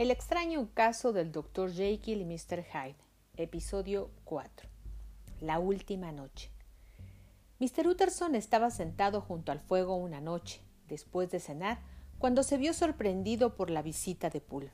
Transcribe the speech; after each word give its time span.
El 0.00 0.10
extraño 0.10 0.70
caso 0.72 1.12
del 1.12 1.30
Dr. 1.30 1.70
Jekyll 1.74 2.22
y 2.22 2.24
Mr. 2.24 2.64
Hyde, 2.64 2.96
episodio 3.36 4.10
4. 4.24 4.66
La 5.42 5.58
última 5.58 6.10
noche. 6.10 6.50
Mr. 7.58 7.86
Utterson 7.86 8.34
estaba 8.34 8.70
sentado 8.70 9.20
junto 9.20 9.52
al 9.52 9.60
fuego 9.60 9.96
una 9.96 10.22
noche, 10.22 10.62
después 10.88 11.30
de 11.30 11.38
cenar, 11.38 11.80
cuando 12.18 12.42
se 12.44 12.56
vio 12.56 12.72
sorprendido 12.72 13.56
por 13.56 13.68
la 13.68 13.82
visita 13.82 14.30
de 14.30 14.40
Poole. 14.40 14.72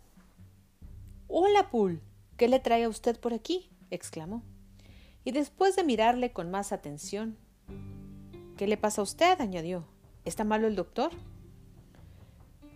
Hola, 1.26 1.72
Poole. 1.72 1.98
¿Qué 2.36 2.46
le 2.46 2.60
trae 2.60 2.84
a 2.84 2.88
usted 2.88 3.18
por 3.18 3.34
aquí? 3.34 3.68
exclamó. 3.90 4.44
Y 5.24 5.32
después 5.32 5.74
de 5.74 5.82
mirarle 5.82 6.32
con 6.32 6.52
más 6.52 6.70
atención, 6.70 7.36
¿Qué 8.56 8.68
le 8.68 8.76
pasa 8.76 9.00
a 9.00 9.04
usted? 9.04 9.40
añadió. 9.40 9.88
¿Está 10.24 10.44
malo 10.44 10.68
el 10.68 10.76
doctor? 10.76 11.10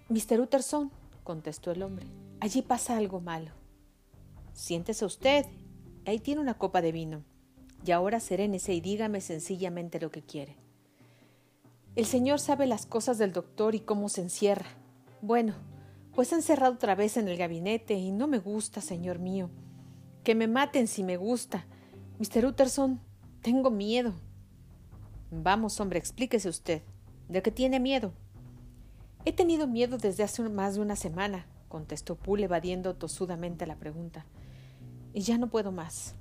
Mr. 0.08 0.40
Utterson, 0.40 0.90
contestó 1.22 1.70
el 1.70 1.84
hombre, 1.84 2.06
allí 2.40 2.62
pasa 2.62 2.96
algo 2.96 3.20
malo. 3.20 3.52
Siéntese 4.52 5.04
usted. 5.04 5.46
Ahí 6.06 6.18
tiene 6.18 6.40
una 6.40 6.54
copa 6.54 6.82
de 6.82 6.92
vino. 6.92 7.24
Y 7.84 7.92
ahora 7.92 8.20
serénese 8.20 8.74
y 8.74 8.80
dígame 8.80 9.20
sencillamente 9.20 10.00
lo 10.00 10.10
que 10.10 10.22
quiere. 10.22 10.56
El 11.96 12.06
señor 12.06 12.40
sabe 12.40 12.66
las 12.66 12.86
cosas 12.86 13.18
del 13.18 13.32
doctor 13.32 13.74
y 13.74 13.80
cómo 13.80 14.08
se 14.08 14.22
encierra. 14.22 14.66
Bueno, 15.22 15.54
pues 16.14 16.32
encerrado 16.32 16.74
otra 16.74 16.94
vez 16.94 17.16
en 17.16 17.28
el 17.28 17.36
gabinete 17.36 17.94
y 17.94 18.10
no 18.10 18.26
me 18.26 18.38
gusta, 18.38 18.80
señor 18.80 19.18
mío. 19.18 19.50
Que 20.24 20.34
me 20.34 20.48
maten 20.48 20.86
si 20.86 21.02
me 21.02 21.16
gusta. 21.16 21.66
Mr. 22.18 22.44
Utterson, 22.46 23.00
tengo 23.42 23.70
miedo. 23.70 24.12
Vamos, 25.30 25.80
hombre, 25.80 25.98
explíquese 25.98 26.48
usted. 26.48 26.82
¿De 27.28 27.42
qué 27.42 27.50
tiene 27.50 27.80
miedo? 27.80 28.12
He 29.24 29.32
tenido 29.32 29.66
miedo 29.66 29.98
desde 29.98 30.22
hace 30.22 30.42
más 30.48 30.74
de 30.74 30.80
una 30.80 30.96
semana, 30.96 31.46
contestó 31.70 32.16
Poole 32.16 32.44
evadiendo 32.44 32.96
tosudamente 32.96 33.64
la 33.64 33.76
pregunta. 33.76 34.26
Y 35.14 35.22
ya 35.22 35.38
no 35.38 35.48
puedo 35.48 35.72
más. 35.72 36.16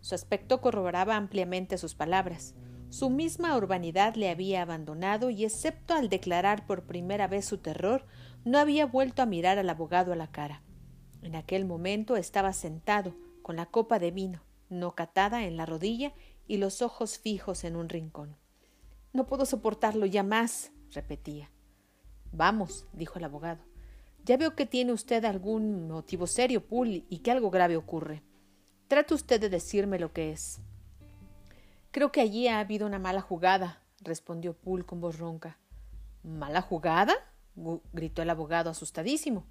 Su 0.00 0.16
aspecto 0.16 0.60
corroboraba 0.60 1.16
ampliamente 1.16 1.78
sus 1.78 1.94
palabras. 1.94 2.54
Su 2.88 3.10
misma 3.10 3.56
urbanidad 3.56 4.16
le 4.16 4.30
había 4.30 4.62
abandonado 4.62 5.30
y, 5.30 5.44
excepto 5.44 5.94
al 5.94 6.08
declarar 6.08 6.66
por 6.66 6.84
primera 6.84 7.28
vez 7.28 7.44
su 7.44 7.58
terror, 7.58 8.06
no 8.44 8.58
había 8.58 8.86
vuelto 8.86 9.22
a 9.22 9.26
mirar 9.26 9.58
al 9.58 9.70
abogado 9.70 10.12
a 10.12 10.16
la 10.16 10.32
cara. 10.32 10.62
En 11.22 11.36
aquel 11.36 11.64
momento 11.64 12.16
estaba 12.16 12.52
sentado, 12.52 13.14
con 13.42 13.56
la 13.56 13.66
copa 13.66 13.98
de 13.98 14.10
vino, 14.10 14.42
no 14.70 14.94
catada, 14.94 15.44
en 15.44 15.56
la 15.56 15.66
rodilla 15.66 16.12
y 16.48 16.56
los 16.56 16.82
ojos 16.82 17.18
fijos 17.18 17.64
en 17.64 17.76
un 17.76 17.88
rincón. 17.88 18.36
No 19.12 19.26
puedo 19.26 19.44
soportarlo 19.44 20.06
ya 20.06 20.22
más, 20.22 20.72
repetía. 20.90 21.50
Vamos, 22.32 22.86
dijo 22.92 23.18
el 23.18 23.24
abogado. 23.24 23.71
Ya 24.24 24.36
veo 24.36 24.54
que 24.54 24.66
tiene 24.66 24.92
usted 24.92 25.24
algún 25.24 25.88
motivo 25.88 26.26
serio, 26.26 26.66
Poole, 26.66 27.04
y 27.08 27.18
que 27.18 27.32
algo 27.32 27.50
grave 27.50 27.76
ocurre. 27.76 28.22
Trate 28.86 29.14
usted 29.14 29.40
de 29.40 29.48
decirme 29.48 29.98
lo 29.98 30.12
que 30.12 30.30
es. 30.30 30.60
Creo 31.90 32.12
que 32.12 32.20
allí 32.20 32.46
ha 32.46 32.60
habido 32.60 32.86
una 32.86 32.98
mala 32.98 33.20
jugada, 33.20 33.82
respondió 34.00 34.54
Poole 34.54 34.84
con 34.84 35.00
voz 35.00 35.18
ronca. 35.18 35.58
¿Mala 36.22 36.62
jugada? 36.62 37.14
gritó 37.92 38.22
el 38.22 38.30
abogado 38.30 38.70
asustadísimo, 38.70 39.44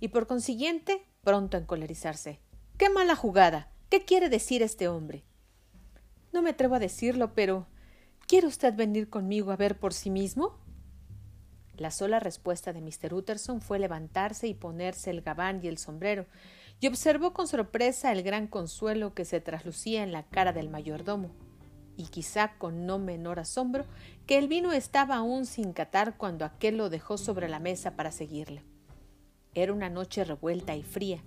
y 0.00 0.08
por 0.08 0.26
consiguiente 0.26 1.06
pronto 1.22 1.56
a 1.56 1.60
encolerizarse. 1.60 2.40
¿Qué 2.76 2.90
mala 2.90 3.16
jugada? 3.16 3.70
¿Qué 3.88 4.04
quiere 4.04 4.28
decir 4.28 4.62
este 4.62 4.88
hombre? 4.88 5.24
No 6.32 6.42
me 6.42 6.50
atrevo 6.50 6.74
a 6.74 6.78
decirlo, 6.78 7.34
pero 7.34 7.66
¿quiere 8.26 8.46
usted 8.46 8.74
venir 8.74 9.08
conmigo 9.08 9.50
a 9.50 9.56
ver 9.56 9.78
por 9.78 9.94
sí 9.94 10.10
mismo? 10.10 10.58
La 11.78 11.92
sola 11.92 12.18
respuesta 12.18 12.72
de 12.72 12.80
Mr. 12.80 13.14
Utterson 13.14 13.60
fue 13.60 13.78
levantarse 13.78 14.48
y 14.48 14.54
ponerse 14.54 15.10
el 15.10 15.22
gabán 15.22 15.60
y 15.62 15.68
el 15.68 15.78
sombrero, 15.78 16.26
y 16.80 16.88
observó 16.88 17.32
con 17.32 17.46
sorpresa 17.46 18.10
el 18.10 18.24
gran 18.24 18.48
consuelo 18.48 19.14
que 19.14 19.24
se 19.24 19.40
traslucía 19.40 20.02
en 20.02 20.10
la 20.10 20.24
cara 20.24 20.52
del 20.52 20.70
mayordomo, 20.70 21.30
y 21.96 22.04
quizá 22.08 22.58
con 22.58 22.84
no 22.84 22.98
menor 22.98 23.38
asombro 23.38 23.84
que 24.26 24.38
el 24.38 24.48
vino 24.48 24.72
estaba 24.72 25.16
aún 25.16 25.46
sin 25.46 25.72
catar 25.72 26.16
cuando 26.16 26.44
aquel 26.44 26.76
lo 26.76 26.90
dejó 26.90 27.16
sobre 27.16 27.48
la 27.48 27.60
mesa 27.60 27.92
para 27.92 28.10
seguirle. 28.10 28.64
Era 29.54 29.72
una 29.72 29.88
noche 29.88 30.24
revuelta 30.24 30.74
y 30.74 30.82
fría, 30.82 31.22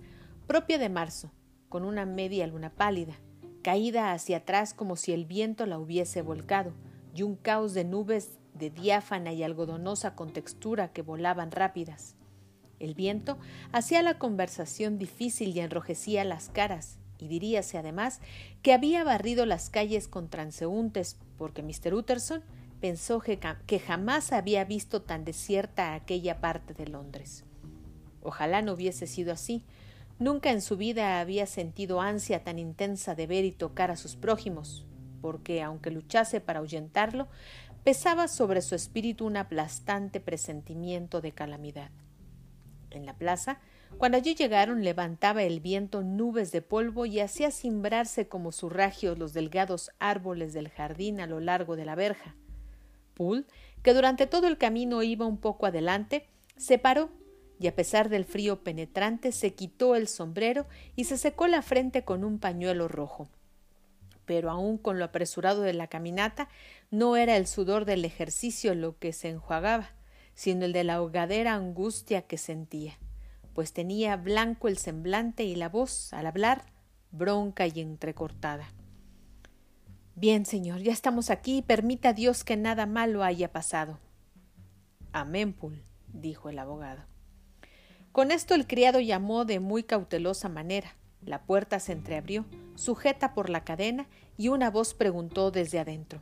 propia 0.46 0.76
de 0.76 0.90
marzo, 0.90 1.32
con 1.70 1.84
una 1.84 2.04
media 2.04 2.46
luna 2.46 2.70
pálida, 2.70 3.14
caída 3.62 4.12
hacia 4.12 4.38
atrás 4.38 4.74
como 4.74 4.96
si 4.96 5.12
el 5.12 5.24
viento 5.24 5.64
la 5.64 5.78
hubiese 5.78 6.20
volcado, 6.20 6.72
y 7.14 7.22
un 7.22 7.36
caos 7.36 7.72
de 7.72 7.84
nubes 7.84 8.38
de 8.62 8.70
diáfana 8.70 9.32
y 9.32 9.42
algodonosa 9.42 10.14
contextura 10.14 10.92
que 10.92 11.02
volaban 11.02 11.50
rápidas. 11.50 12.14
El 12.78 12.94
viento 12.94 13.36
hacía 13.72 14.04
la 14.04 14.20
conversación 14.20 14.98
difícil 14.98 15.48
y 15.56 15.58
enrojecía 15.58 16.22
las 16.22 16.48
caras, 16.48 17.00
y 17.18 17.26
diríase 17.26 17.76
además 17.76 18.20
que 18.62 18.72
había 18.72 19.02
barrido 19.02 19.46
las 19.46 19.68
calles 19.68 20.06
con 20.06 20.28
transeúntes, 20.28 21.16
porque 21.38 21.64
Mr. 21.64 21.92
Utterson 21.92 22.44
pensó 22.80 23.20
que 23.20 23.80
jamás 23.80 24.32
había 24.32 24.64
visto 24.64 25.02
tan 25.02 25.24
desierta 25.24 25.94
aquella 25.94 26.40
parte 26.40 26.72
de 26.72 26.86
Londres. 26.86 27.42
Ojalá 28.22 28.62
no 28.62 28.74
hubiese 28.74 29.08
sido 29.08 29.32
así, 29.32 29.64
Nunca 30.22 30.52
en 30.52 30.60
su 30.60 30.76
vida 30.76 31.18
había 31.18 31.46
sentido 31.46 32.00
ansia 32.00 32.44
tan 32.44 32.60
intensa 32.60 33.16
de 33.16 33.26
ver 33.26 33.44
y 33.44 33.50
tocar 33.50 33.90
a 33.90 33.96
sus 33.96 34.14
prójimos, 34.14 34.86
porque, 35.20 35.62
aunque 35.62 35.90
luchase 35.90 36.40
para 36.40 36.58
ahuyentarlo, 36.58 37.28
pesaba 37.84 38.28
sobre 38.28 38.62
su 38.62 38.74
espíritu 38.74 39.26
un 39.26 39.36
aplastante 39.36 40.20
presentimiento 40.20 41.20
de 41.20 41.32
calamidad. 41.32 41.90
En 42.90 43.06
la 43.06 43.14
plaza, 43.14 43.60
cuando 43.98 44.18
allí 44.18 44.34
llegaron, 44.34 44.84
levantaba 44.84 45.42
el 45.42 45.60
viento 45.60 46.02
nubes 46.02 46.52
de 46.52 46.62
polvo 46.62 47.06
y 47.06 47.20
hacía 47.20 47.50
cimbrarse 47.50 48.28
como 48.28 48.52
surragios 48.52 49.18
los 49.18 49.32
delgados 49.32 49.90
árboles 49.98 50.52
del 50.52 50.68
jardín 50.68 51.20
a 51.20 51.26
lo 51.26 51.40
largo 51.40 51.76
de 51.76 51.84
la 51.84 51.94
verja. 51.94 52.34
Poole, 53.14 53.44
que 53.82 53.94
durante 53.94 54.26
todo 54.26 54.46
el 54.46 54.58
camino 54.58 55.02
iba 55.02 55.26
un 55.26 55.38
poco 55.38 55.66
adelante, 55.66 56.28
se 56.56 56.78
paró 56.78 57.10
y 57.58 57.66
a 57.66 57.74
pesar 57.74 58.08
del 58.08 58.24
frío 58.24 58.62
penetrante 58.62 59.32
se 59.32 59.54
quitó 59.54 59.94
el 59.94 60.08
sombrero 60.08 60.66
y 60.96 61.04
se 61.04 61.18
secó 61.18 61.46
la 61.46 61.62
frente 61.62 62.04
con 62.04 62.24
un 62.24 62.38
pañuelo 62.38 62.88
rojo. 62.88 63.28
Pero 64.24 64.50
aun 64.50 64.78
con 64.78 64.98
lo 64.98 65.04
apresurado 65.04 65.62
de 65.62 65.72
la 65.72 65.88
caminata, 65.88 66.48
no 66.90 67.16
era 67.16 67.36
el 67.36 67.46
sudor 67.46 67.84
del 67.84 68.04
ejercicio 68.04 68.74
lo 68.74 68.98
que 68.98 69.12
se 69.12 69.28
enjuagaba, 69.28 69.90
sino 70.34 70.64
el 70.64 70.72
de 70.72 70.84
la 70.84 70.94
ahogadera 70.94 71.54
angustia 71.54 72.22
que 72.22 72.38
sentía, 72.38 72.98
pues 73.54 73.72
tenía 73.72 74.16
blanco 74.16 74.68
el 74.68 74.78
semblante 74.78 75.44
y 75.44 75.54
la 75.54 75.68
voz, 75.68 76.12
al 76.12 76.26
hablar, 76.26 76.64
bronca 77.10 77.66
y 77.66 77.80
entrecortada. 77.80 78.68
Bien, 80.14 80.46
señor, 80.46 80.80
ya 80.80 80.92
estamos 80.92 81.30
aquí 81.30 81.62
permita 81.62 82.12
Dios 82.12 82.44
que 82.44 82.56
nada 82.56 82.86
malo 82.86 83.24
haya 83.24 83.50
pasado. 83.50 83.98
Amén, 85.12 85.52
Poole, 85.52 85.82
dijo 86.12 86.48
el 86.48 86.58
abogado. 86.58 87.02
Con 88.12 88.30
esto 88.30 88.54
el 88.54 88.66
criado 88.66 89.00
llamó 89.00 89.44
de 89.44 89.58
muy 89.58 89.82
cautelosa 89.82 90.48
manera. 90.48 90.94
La 91.24 91.42
puerta 91.42 91.78
se 91.78 91.92
entreabrió, 91.92 92.44
sujeta 92.74 93.34
por 93.34 93.48
la 93.48 93.64
cadena, 93.64 94.08
y 94.36 94.48
una 94.48 94.70
voz 94.70 94.94
preguntó 94.94 95.50
desde 95.50 95.78
adentro. 95.78 96.20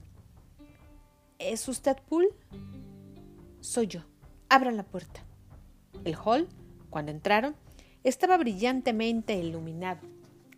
¿Es 1.38 1.68
usted 1.68 1.96
Poole? 2.08 2.28
Soy 3.60 3.86
yo. 3.86 4.00
Abran 4.48 4.76
la 4.76 4.82
puerta. 4.82 5.24
El 6.04 6.16
hall, 6.22 6.48
cuando 6.90 7.12
entraron, 7.12 7.56
estaba 8.04 8.36
brillantemente 8.36 9.36
iluminado. 9.36 10.00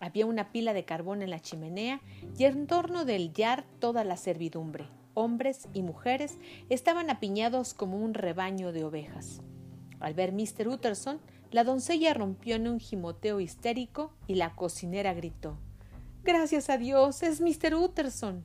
Había 0.00 0.26
una 0.26 0.50
pila 0.50 0.72
de 0.72 0.84
carbón 0.84 1.22
en 1.22 1.31
la 1.31 1.41
chimenea 1.41 2.00
y 2.36 2.44
en 2.44 2.66
torno 2.66 3.04
del 3.04 3.32
yard 3.32 3.64
toda 3.78 4.02
la 4.02 4.16
servidumbre, 4.16 4.86
hombres 5.14 5.69
y 5.72 5.82
mujeres, 5.82 6.38
estaban 6.69 7.10
apiñados 7.10 7.75
como 7.75 7.98
un 7.98 8.14
rebaño 8.14 8.72
de 8.72 8.82
ovejas. 8.82 9.40
Al 10.00 10.14
ver 10.14 10.32
Mr. 10.32 10.66
Utterson, 10.66 11.20
la 11.52 11.64
doncella 11.64 12.14
rompió 12.14 12.56
en 12.56 12.66
un 12.66 12.81
gimoteo 12.81 13.38
histérico 13.38 14.12
y 14.26 14.34
la 14.37 14.56
cocinera 14.56 15.12
gritó 15.12 15.58
Gracias 16.25 16.70
a 16.70 16.78
Dios. 16.78 17.22
es 17.22 17.40
Mr. 17.40 17.75
Utterson. 17.75 18.44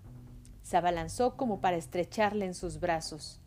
Se 0.61 0.77
abalanzó 0.77 1.37
como 1.37 1.61
para 1.61 1.77
estrecharle 1.77 2.45
en 2.45 2.53
sus 2.53 2.79
brazos. 2.79 3.39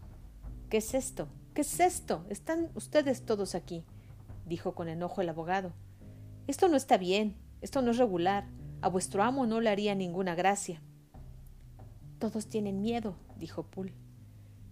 ¿Qué 0.71 0.79
es 0.79 0.95
esto? 0.95 1.29
¿Qué 1.53 1.61
es 1.61 1.81
esto? 1.81 2.25
Están 2.31 2.71
ustedes 2.75 3.27
todos 3.27 3.55
aquí, 3.55 3.85
dijo 4.47 4.75
con 4.75 4.89
enojo 4.89 5.21
el 5.21 5.29
abogado. 5.29 5.73
Esto 6.47 6.69
no 6.69 6.77
está 6.77 6.97
bien, 6.97 7.37
esto 7.61 7.83
no 7.83 7.91
es 7.91 7.99
regular. 7.99 8.47
A 8.81 8.89
vuestro 8.89 9.23
amo 9.23 9.47
no 9.47 9.61
le 9.61 9.69
haría 9.69 9.95
ninguna 9.95 10.35
gracia. 10.35 10.81
Todos 12.19 12.47
tienen 12.47 12.81
miedo, 12.81 13.17
dijo 13.37 13.65
Poole. 13.65 13.95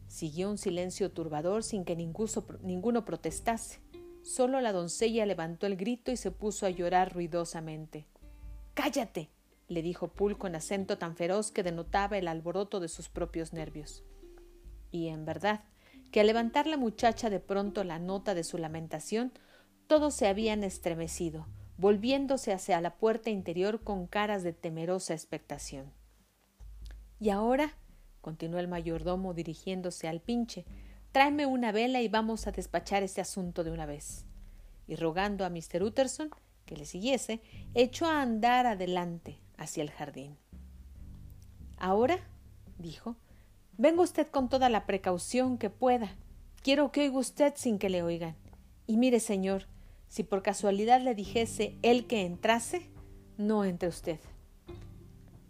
Siguió 0.07 0.49
un 0.49 0.57
silencio 0.57 1.11
turbador 1.11 1.63
sin 1.63 1.85
que 1.85 1.97
ninguno 1.97 3.05
protestase. 3.05 3.81
Solo 4.29 4.61
la 4.61 4.73
doncella 4.73 5.25
levantó 5.25 5.67
el 5.67 5.75
grito 5.75 6.13
y 6.13 6.19
se 6.19 6.31
puso 6.31 6.67
a 6.67 6.71
llorar 6.71 7.15
ruidosamente. 7.15 8.07
Cállate, 8.75 9.31
le 9.69 9.81
dijo 9.81 10.09
Poole 10.09 10.37
con 10.37 10.55
acento 10.55 10.99
tan 10.99 11.17
feroz 11.17 11.51
que 11.51 11.63
denotaba 11.63 12.19
el 12.19 12.29
alboroto 12.29 12.79
de 12.79 12.89
sus 12.89 13.09
propios 13.09 13.55
nervios. 13.55 14.05
Y 14.91 15.09
en 15.09 15.25
verdad, 15.25 15.65
que 16.13 16.21
al 16.21 16.27
levantar 16.27 16.67
la 16.67 16.77
muchacha 16.77 17.31
de 17.31 17.41
pronto 17.41 17.85
la 17.85 17.99
nota 17.99 18.35
de 18.35 18.45
su 18.45 18.59
lamentación, 18.59 19.33
todos 19.87 20.13
se 20.13 20.27
habían 20.27 20.63
estremecido, 20.63 21.47
volviéndose 21.79 22.53
hacia 22.53 22.83
la 22.83 22.99
puerta 22.99 23.31
interior 23.31 23.83
con 23.83 24.07
caras 24.07 24.43
de 24.43 24.53
temerosa 24.53 25.15
expectación. 25.15 25.91
Y 27.19 27.31
ahora, 27.31 27.79
continuó 28.21 28.61
el 28.61 28.69
mayordomo 28.69 29.33
dirigiéndose 29.33 30.07
al 30.07 30.21
pinche, 30.21 30.67
tráeme 31.13 31.47
una 31.47 31.73
vela 31.73 32.01
y 32.01 32.09
vamos 32.09 32.47
a 32.47 32.53
despachar 32.53 33.03
este 33.03 33.21
asunto 33.21 33.65
de 33.65 33.71
una 33.71 33.87
vez. 33.87 34.25
Y 34.87 34.97
rogando 34.97 35.45
a 35.45 35.51
Mr. 35.51 35.83
Utterson 35.83 36.31
que 36.69 36.77
le 36.77 36.85
siguiese, 36.85 37.41
echó 37.75 38.05
a 38.07 38.21
andar 38.21 38.67
adelante 38.67 39.39
hacia 39.57 39.83
el 39.83 39.91
jardín. 39.91 40.37
Ahora, 41.79 42.19
dijo, 42.79 43.17
venga 43.79 44.03
usted 44.03 44.27
con 44.29 44.51
toda 44.51 44.69
la 44.69 44.85
precaución 44.85 45.57
que 45.57 45.71
pueda. 45.71 46.15
Quiero 46.63 46.93
que 46.93 47.01
oiga 47.01 47.19
usted 47.19 47.55
sin 47.57 47.79
que 47.79 47.89
le 47.89 48.03
oigan. 48.03 48.37
Y 48.87 48.99
mire, 48.99 49.19
señor, 49.19 49.67
si 50.09 50.25
por 50.25 50.43
casualidad 50.43 51.01
le 51.01 51.15
dijese 51.15 51.77
él 51.83 52.07
que 52.07 52.27
entrase, 52.27 52.91
no 53.39 53.65
entre 53.65 53.89
usted. 53.89 54.21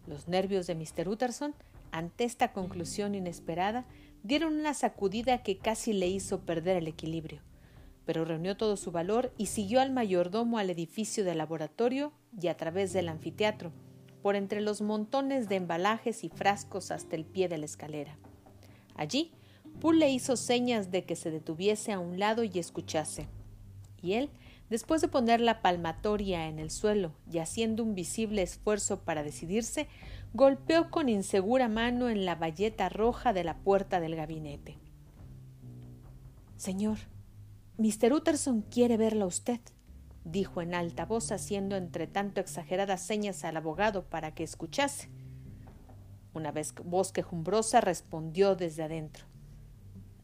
Los 0.06 0.28
nervios 0.28 0.68
de 0.68 0.76
Mr. 0.76 1.08
Utterson, 1.08 1.52
ante 1.90 2.24
esta 2.24 2.52
conclusión 2.52 3.16
inesperada, 3.16 3.86
dieron 4.28 4.60
una 4.60 4.74
sacudida 4.74 5.42
que 5.42 5.56
casi 5.56 5.94
le 5.94 6.06
hizo 6.06 6.40
perder 6.40 6.76
el 6.76 6.86
equilibrio, 6.86 7.40
pero 8.04 8.26
reunió 8.26 8.58
todo 8.58 8.76
su 8.76 8.92
valor 8.92 9.32
y 9.38 9.46
siguió 9.46 9.80
al 9.80 9.90
mayordomo 9.90 10.58
al 10.58 10.68
edificio 10.68 11.24
del 11.24 11.38
laboratorio 11.38 12.12
y 12.38 12.48
a 12.48 12.56
través 12.58 12.92
del 12.92 13.08
anfiteatro, 13.08 13.72
por 14.20 14.36
entre 14.36 14.60
los 14.60 14.82
montones 14.82 15.48
de 15.48 15.56
embalajes 15.56 16.24
y 16.24 16.28
frascos 16.28 16.90
hasta 16.90 17.16
el 17.16 17.24
pie 17.24 17.48
de 17.48 17.56
la 17.56 17.64
escalera. 17.64 18.18
Allí, 18.96 19.32
Poole 19.80 20.00
le 20.00 20.10
hizo 20.10 20.36
señas 20.36 20.90
de 20.90 21.04
que 21.04 21.16
se 21.16 21.30
detuviese 21.30 21.92
a 21.92 21.98
un 21.98 22.18
lado 22.18 22.44
y 22.44 22.58
escuchase, 22.58 23.28
y 24.02 24.12
él 24.12 24.30
Después 24.70 25.00
de 25.00 25.08
poner 25.08 25.40
la 25.40 25.62
palmatoria 25.62 26.46
en 26.46 26.58
el 26.58 26.70
suelo 26.70 27.12
y 27.30 27.38
haciendo 27.38 27.82
un 27.82 27.94
visible 27.94 28.42
esfuerzo 28.42 29.00
para 29.00 29.22
decidirse, 29.22 29.88
golpeó 30.34 30.90
con 30.90 31.08
insegura 31.08 31.68
mano 31.68 32.08
en 32.08 32.24
la 32.24 32.34
bayeta 32.34 32.88
roja 32.88 33.32
de 33.32 33.44
la 33.44 33.58
puerta 33.58 34.00
del 34.00 34.14
gabinete. 34.16 34.78
Señor, 36.56 36.98
Mr. 37.78 38.12
Utterson 38.12 38.62
quiere 38.62 38.96
verla 38.96 39.26
usted, 39.26 39.60
dijo 40.24 40.60
en 40.60 40.74
alta 40.74 41.06
voz, 41.06 41.30
haciendo 41.32 41.76
entre 41.76 42.06
tanto 42.06 42.40
exageradas 42.40 43.00
señas 43.00 43.44
al 43.44 43.56
abogado 43.56 44.04
para 44.04 44.34
que 44.34 44.42
escuchase. 44.42 45.08
Una 46.34 46.52
voz 46.84 47.12
quejumbrosa 47.12 47.80
respondió 47.80 48.54
desde 48.54 48.82
adentro. 48.82 49.24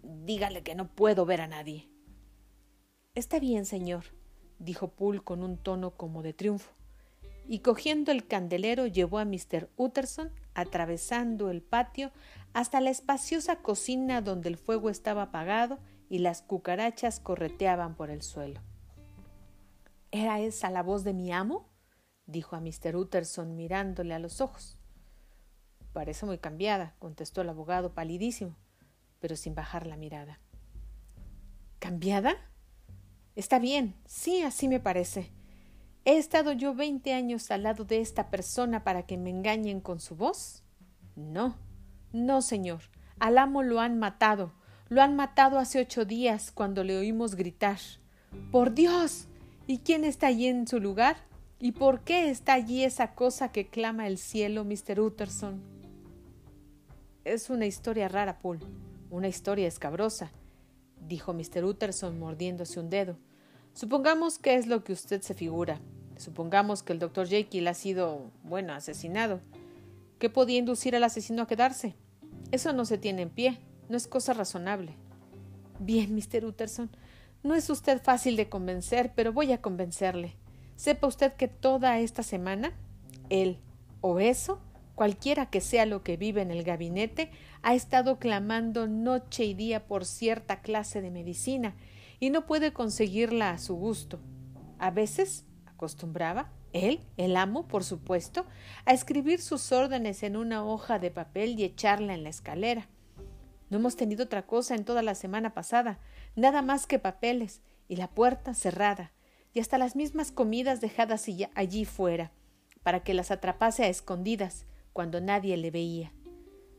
Dígale 0.03 0.63
que 0.63 0.75
no 0.75 0.89
puedo 0.89 1.25
ver 1.25 1.41
a 1.41 1.49
nadie. 1.49 1.89
Está 3.15 3.39
bien, 3.39 3.65
señor, 3.65 4.05
dijo 4.59 4.89
Poole 4.89 5.21
con 5.21 5.43
un 5.43 5.57
tono 5.57 5.93
como 5.93 6.23
de 6.23 6.33
triunfo, 6.33 6.74
y 7.47 7.61
cogiendo 7.61 8.13
el 8.13 8.27
candelero 8.27 8.87
llevó 8.87 9.19
a 9.19 9.25
Mr. 9.25 9.71
Utterson, 9.77 10.31
atravesando 10.55 11.51
el 11.51 11.63
patio, 11.63 12.11
hasta 12.53 12.81
la 12.81 12.91
espaciosa 12.91 13.57
cocina 13.57 14.23
donde 14.23 14.49
el 14.49 14.57
fuego 14.57 14.91
estaba 14.91 15.23
apagado 15.23 15.79
y 16.09 16.19
las 16.19 16.43
cucarachas 16.43 17.21
correteaban 17.21 17.97
por 17.97 18.11
el 18.11 18.23
suelo. 18.23 18.61
¿Era 20.11 20.41
esa 20.41 20.71
la 20.71 20.83
voz 20.83 21.05
de 21.05 21.13
mi 21.13 21.33
amo? 21.33 21.69
dijo 22.27 22.57
a 22.57 22.61
Mr. 22.61 22.97
Utterson 22.97 23.57
mirándole 23.57 24.15
a 24.15 24.19
los 24.19 24.41
ojos. 24.41 24.79
Parece 25.93 26.27
muy 26.27 26.39
cambiada, 26.39 26.95
contestó 26.99 27.43
el 27.43 27.49
abogado 27.49 27.95
palidísimo, 27.95 28.57
pero 29.21 29.37
sin 29.37 29.55
bajar 29.55 29.87
la 29.87 29.97
mirada. 29.97 30.41
¿Cambiada? 31.79 32.37
Está 33.37 33.59
bien, 33.59 33.95
sí, 34.07 34.43
así 34.43 34.69
me 34.69 34.81
parece. 34.81 35.33
¿He 36.05 36.19
estado 36.19 36.53
yo 36.53 36.75
veinte 36.75 37.15
años 37.15 37.51
al 37.51 37.63
lado 37.63 37.85
de 37.85 38.01
esta 38.01 38.31
persona 38.31 38.85
para 38.85 39.07
que 39.07 39.17
me 39.17 39.31
engañen 39.31 39.81
con 39.81 40.01
su 40.01 40.17
voz? 40.17 40.63
No, 41.17 41.57
no, 42.13 42.43
señor. 42.43 42.83
Al 43.19 43.39
amo 43.39 43.63
lo 43.63 43.81
han 43.81 43.99
matado. 43.99 44.53
Lo 44.89 45.01
han 45.01 45.17
matado 45.17 45.59
hace 45.59 45.81
ocho 45.81 46.05
días 46.05 46.53
cuando 46.53 46.85
le 46.85 46.99
oímos 46.99 47.37
gritar. 47.37 47.79
¡Por 48.51 48.75
Dios! 48.75 49.29
¿Y 49.67 49.79
quién 49.79 50.05
está 50.05 50.27
allí 50.27 50.47
en 50.47 50.67
su 50.67 50.79
lugar? 50.79 51.17
¿Y 51.59 51.73
por 51.73 52.01
qué 52.01 52.29
está 52.29 52.53
allí 52.53 52.85
esa 52.85 53.15
cosa 53.15 53.51
que 53.51 53.69
clama 53.69 54.07
el 54.07 54.19
cielo, 54.19 54.65
Mr. 54.65 55.01
Utterson? 55.01 55.63
Es 57.25 57.49
una 57.49 57.65
historia 57.65 58.09
rara, 58.09 58.41
Paul. 58.41 58.61
Una 59.11 59.29
historia 59.29 59.67
escabrosa 59.67 60.31
dijo 61.09 61.33
Mr. 61.33 61.65
Utterson 61.65 62.19
mordiéndose 62.19 62.81
un 62.81 62.91
dedo. 62.91 63.17
Supongamos 63.75 64.39
que 64.39 64.55
es 64.55 64.69
lo 64.69 64.85
que 64.85 64.93
usted 64.93 65.21
se 65.21 65.35
figura. 65.35 65.81
Supongamos 66.17 66.85
que 66.85 66.93
el 66.93 67.01
doctor 67.01 67.27
Jekyll 67.27 67.67
ha 67.67 67.75
sido, 67.75 68.31
bueno, 68.45 68.73
asesinado. 68.73 69.41
¿Qué 70.21 70.31
podía 70.31 70.59
inducir 70.59 70.95
al 70.95 71.03
asesino 71.03 71.43
a 71.43 71.47
quedarse? 71.49 71.97
Eso 72.53 72.73
no 72.73 72.85
se 72.85 72.99
tiene 72.99 73.23
en 73.23 73.31
pie, 73.31 73.59
no 73.89 73.97
es 73.97 74.07
cosa 74.07 74.33
razonable. 74.33 74.95
Bien, 75.81 76.15
Mr. 76.17 76.45
Utterson, 76.45 76.89
no 77.43 77.57
es 77.57 77.69
usted 77.69 78.01
fácil 78.01 78.37
de 78.37 78.49
convencer, 78.49 79.13
pero 79.17 79.33
voy 79.33 79.51
a 79.51 79.61
convencerle. 79.61 80.37
Sepa 80.77 81.09
usted 81.09 81.33
que 81.33 81.49
toda 81.49 81.99
esta 81.99 82.23
semana, 82.23 82.73
él 83.29 83.59
o 84.01 84.21
eso 84.21 84.61
cualquiera 84.95 85.47
que 85.47 85.61
sea 85.61 85.87
lo 85.87 86.05
que 86.05 86.17
vive 86.17 86.43
en 86.43 86.53
el 86.53 86.63
gabinete, 86.63 87.33
ha 87.63 87.75
estado 87.75 88.21
clamando 88.21 88.87
noche 88.87 89.45
y 89.45 89.55
día 89.55 89.89
por 89.89 90.05
cierta 90.05 90.61
clase 90.61 91.03
de 91.03 91.11
medicina 91.11 91.75
y 92.25 92.31
no 92.31 92.47
puede 92.47 92.73
conseguirla 92.73 93.51
a 93.51 93.59
su 93.59 93.77
gusto. 93.77 94.19
A 94.79 94.91
veces 94.91 95.45
acostumbraba, 95.67 96.51
él, 96.73 97.01
el 97.19 97.37
amo, 97.37 97.69
por 97.69 97.85
supuesto, 97.85 98.47
a 98.87 98.95
escribir 98.95 99.43
sus 99.43 99.73
órdenes 99.73 100.23
en 100.23 100.39
una 100.39 100.65
hoja 100.65 100.99
de 100.99 101.11
papel 101.11 101.61
y 101.61 101.65
echarla 101.65 102.15
en 102.15 102.23
la 102.23 102.31
escalera. 102.31 102.89
No 103.69 103.77
hemos 103.77 103.97
tenido 103.97 104.25
otra 104.25 104.47
cosa 104.47 104.75
en 104.75 104.87
toda 104.87 105.03
la 105.03 105.15
semana 105.15 105.53
pasada, 105.53 106.01
nada 106.35 106.63
más 106.63 106.87
que 106.87 106.99
papeles, 106.99 107.61
y 107.89 107.97
la 107.97 108.09
puerta 108.09 108.55
cerrada, 108.55 109.13
y 109.53 109.61
hasta 109.61 109.77
las 109.77 109.95
mismas 109.95 110.33
comidas 110.33 110.81
dejadas 110.81 111.27
allí 111.55 111.85
fuera, 111.85 112.33
para 112.83 113.01
que 113.01 113.13
las 113.13 113.33
atrapase 113.33 113.85
a 113.85 113.89
escondidas, 113.89 114.65
cuando 114.95 115.21
nadie 115.21 115.59
le 115.59 115.71
veía. 115.71 116.15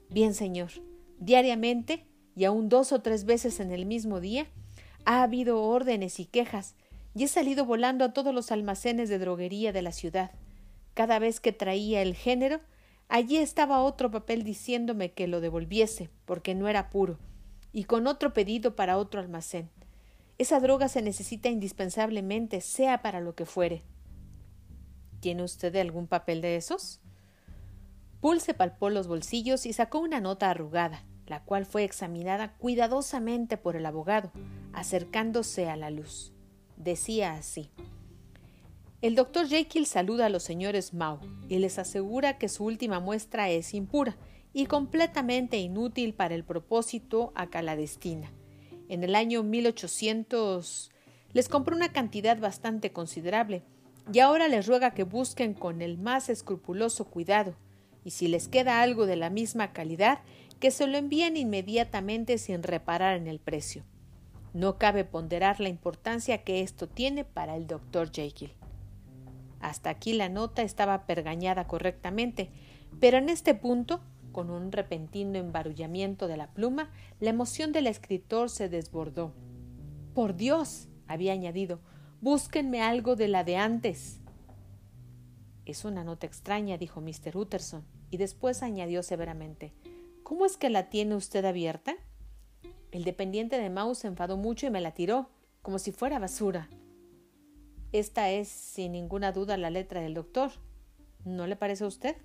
Bien, 0.10 0.34
señor, 0.34 0.72
diariamente, 1.20 2.08
y 2.36 2.46
aún 2.46 2.68
dos 2.68 2.92
o 2.92 3.04
tres 3.04 3.26
veces 3.26 3.60
en 3.60 3.72
el 3.72 3.86
mismo 3.86 4.20
día, 4.20 4.48
ha 5.06 5.24
habido 5.24 5.62
órdenes 5.62 6.20
y 6.20 6.26
quejas, 6.26 6.76
y 7.14 7.24
he 7.24 7.28
salido 7.28 7.66
volando 7.66 8.04
a 8.04 8.14
todos 8.14 8.34
los 8.34 8.52
almacenes 8.52 9.08
de 9.08 9.20
droguería 9.20 9.72
de 9.72 9.82
la 9.82 9.92
ciudad. 9.92 10.32
Cada 10.94 11.20
vez 11.20 11.40
que 11.40 11.54
traía 11.54 12.02
el 12.02 12.16
género, 12.16 12.60
allí 13.08 13.38
estaba 13.38 13.82
otro 13.82 14.12
papel 14.12 14.44
diciéndome 14.44 15.14
que 15.14 15.28
lo 15.28 15.40
devolviese, 15.40 16.10
porque 16.26 16.56
no 16.56 16.68
era 16.68 16.90
puro, 16.90 17.20
y 17.72 17.86
con 17.86 18.08
otro 18.08 18.34
pedido 18.34 18.76
para 18.76 18.98
otro 18.98 19.22
almacén. 19.22 19.70
Esa 20.38 20.60
droga 20.60 20.90
se 20.90 21.02
necesita 21.02 21.48
indispensablemente, 21.48 22.60
sea 22.60 23.02
para 23.02 23.22
lo 23.22 23.36
que 23.36 23.46
fuere. 23.46 23.84
¿Tiene 25.22 25.44
usted 25.44 25.74
algún 25.78 26.08
papel 26.08 26.42
de 26.42 26.58
esos? 26.58 27.00
Poole 28.20 28.42
se 28.42 28.54
palpó 28.54 28.90
los 28.90 29.08
bolsillos 29.08 29.66
y 29.66 29.72
sacó 29.72 30.00
una 30.00 30.20
nota 30.20 30.50
arrugada, 30.50 31.06
la 31.28 31.44
cual 31.44 31.66
fue 31.66 31.84
examinada 31.84 32.54
cuidadosamente 32.58 33.58
por 33.58 33.76
el 33.76 33.86
abogado, 33.86 34.32
acercándose 34.74 35.70
a 35.70 35.76
la 35.76 35.90
luz. 35.90 36.34
Decía 36.78 37.34
así 37.34 37.70
El 39.02 39.16
doctor 39.16 39.48
Jekyll 39.48 39.86
saluda 39.86 40.26
a 40.26 40.30
los 40.30 40.44
señores 40.44 40.94
Mao 40.94 41.20
y 41.48 41.60
les 41.60 41.80
asegura 41.80 42.38
que 42.38 42.50
su 42.50 42.66
última 42.66 43.00
muestra 43.00 43.50
es 43.50 43.74
impura 43.74 44.18
y 44.54 44.68
completamente 44.68 45.58
inútil 45.58 46.14
para 46.14 46.36
el 46.36 46.44
propósito 46.44 47.32
a 47.36 47.48
caladestina. 47.50 48.32
En 48.88 49.04
el 49.04 49.16
año 49.16 49.44
1800 49.44 50.92
les 51.34 51.50
compró 51.50 51.76
una 51.76 51.92
cantidad 51.92 52.40
bastante 52.40 52.92
considerable 52.92 53.64
y 54.14 54.20
ahora 54.20 54.48
les 54.48 54.68
ruega 54.68 54.94
que 54.94 55.04
busquen 55.04 55.54
con 55.54 55.82
el 55.82 55.98
más 55.98 56.30
escrupuloso 56.30 57.06
cuidado 57.06 57.56
y 58.06 58.12
si 58.12 58.28
les 58.28 58.48
queda 58.48 58.82
algo 58.82 59.08
de 59.08 59.16
la 59.16 59.30
misma 59.30 59.74
calidad, 59.74 60.20
que 60.60 60.72
se 60.72 60.88
lo 60.88 60.98
envíen 60.98 61.38
inmediatamente 61.38 62.38
sin 62.38 62.64
reparar 62.64 63.18
en 63.18 63.28
el 63.28 63.40
precio. 63.40 63.84
No 64.54 64.78
cabe 64.78 65.04
ponderar 65.04 65.60
la 65.60 65.70
importancia 65.70 66.44
que 66.44 66.62
esto 66.62 66.88
tiene 66.88 67.26
para 67.26 67.56
el 67.56 67.68
doctor 67.68 68.12
Jekyll. 68.12 68.54
Hasta 69.60 69.90
aquí 69.90 70.14
la 70.14 70.30
nota 70.30 70.62
estaba 70.62 71.06
pergañada 71.06 71.68
correctamente, 71.68 72.50
pero 73.00 73.18
en 73.18 73.30
este 73.30 73.54
punto, 73.54 74.02
con 74.32 74.50
un 74.50 74.72
repentino 74.72 75.38
embarullamiento 75.38 76.28
de 76.28 76.38
la 76.38 76.54
pluma, 76.54 76.92
la 77.20 77.32
emoción 77.32 77.72
del 77.72 77.88
escritor 77.88 78.50
se 78.50 78.70
desbordó. 78.70 79.34
Por 80.14 80.36
Dios, 80.36 80.88
había 81.08 81.34
añadido, 81.34 81.82
búsquenme 82.22 82.82
algo 82.82 83.16
de 83.16 83.28
la 83.28 83.44
de 83.44 83.58
antes. 83.58 84.20
Es 85.66 85.84
una 85.84 86.04
nota 86.04 86.28
extraña, 86.28 86.78
dijo 86.78 87.02
Mr. 87.02 87.36
Utterson 87.36 87.84
y 88.10 88.18
después 88.18 88.64
añadió 88.64 89.04
severamente 89.04 89.74
¿Cómo 90.26 90.48
es 90.48 90.58
que 90.58 90.72
la 90.72 90.90
tiene 90.90 91.14
usted 91.14 91.46
abierta? 91.46 91.94
El 92.92 93.04
dependiente 93.04 93.60
de 93.60 93.70
Mouse 93.70 94.00
se 94.00 94.08
enfadó 94.08 94.38
mucho 94.38 94.66
y 94.66 94.72
me 94.72 94.82
la 94.82 94.92
tiró, 94.92 95.30
como 95.62 95.78
si 95.78 95.92
fuera 95.92 96.18
basura. 96.18 96.68
Esta 97.92 98.32
es, 98.32 98.48
sin 98.48 98.94
ninguna 98.94 99.32
duda, 99.32 99.56
la 99.56 99.70
letra 99.70 100.02
del 100.02 100.16
doctor. 100.16 100.50
¿No 101.26 101.46
le 101.46 101.56
parece 101.56 101.84
a 101.84 101.88
usted? 101.88 102.16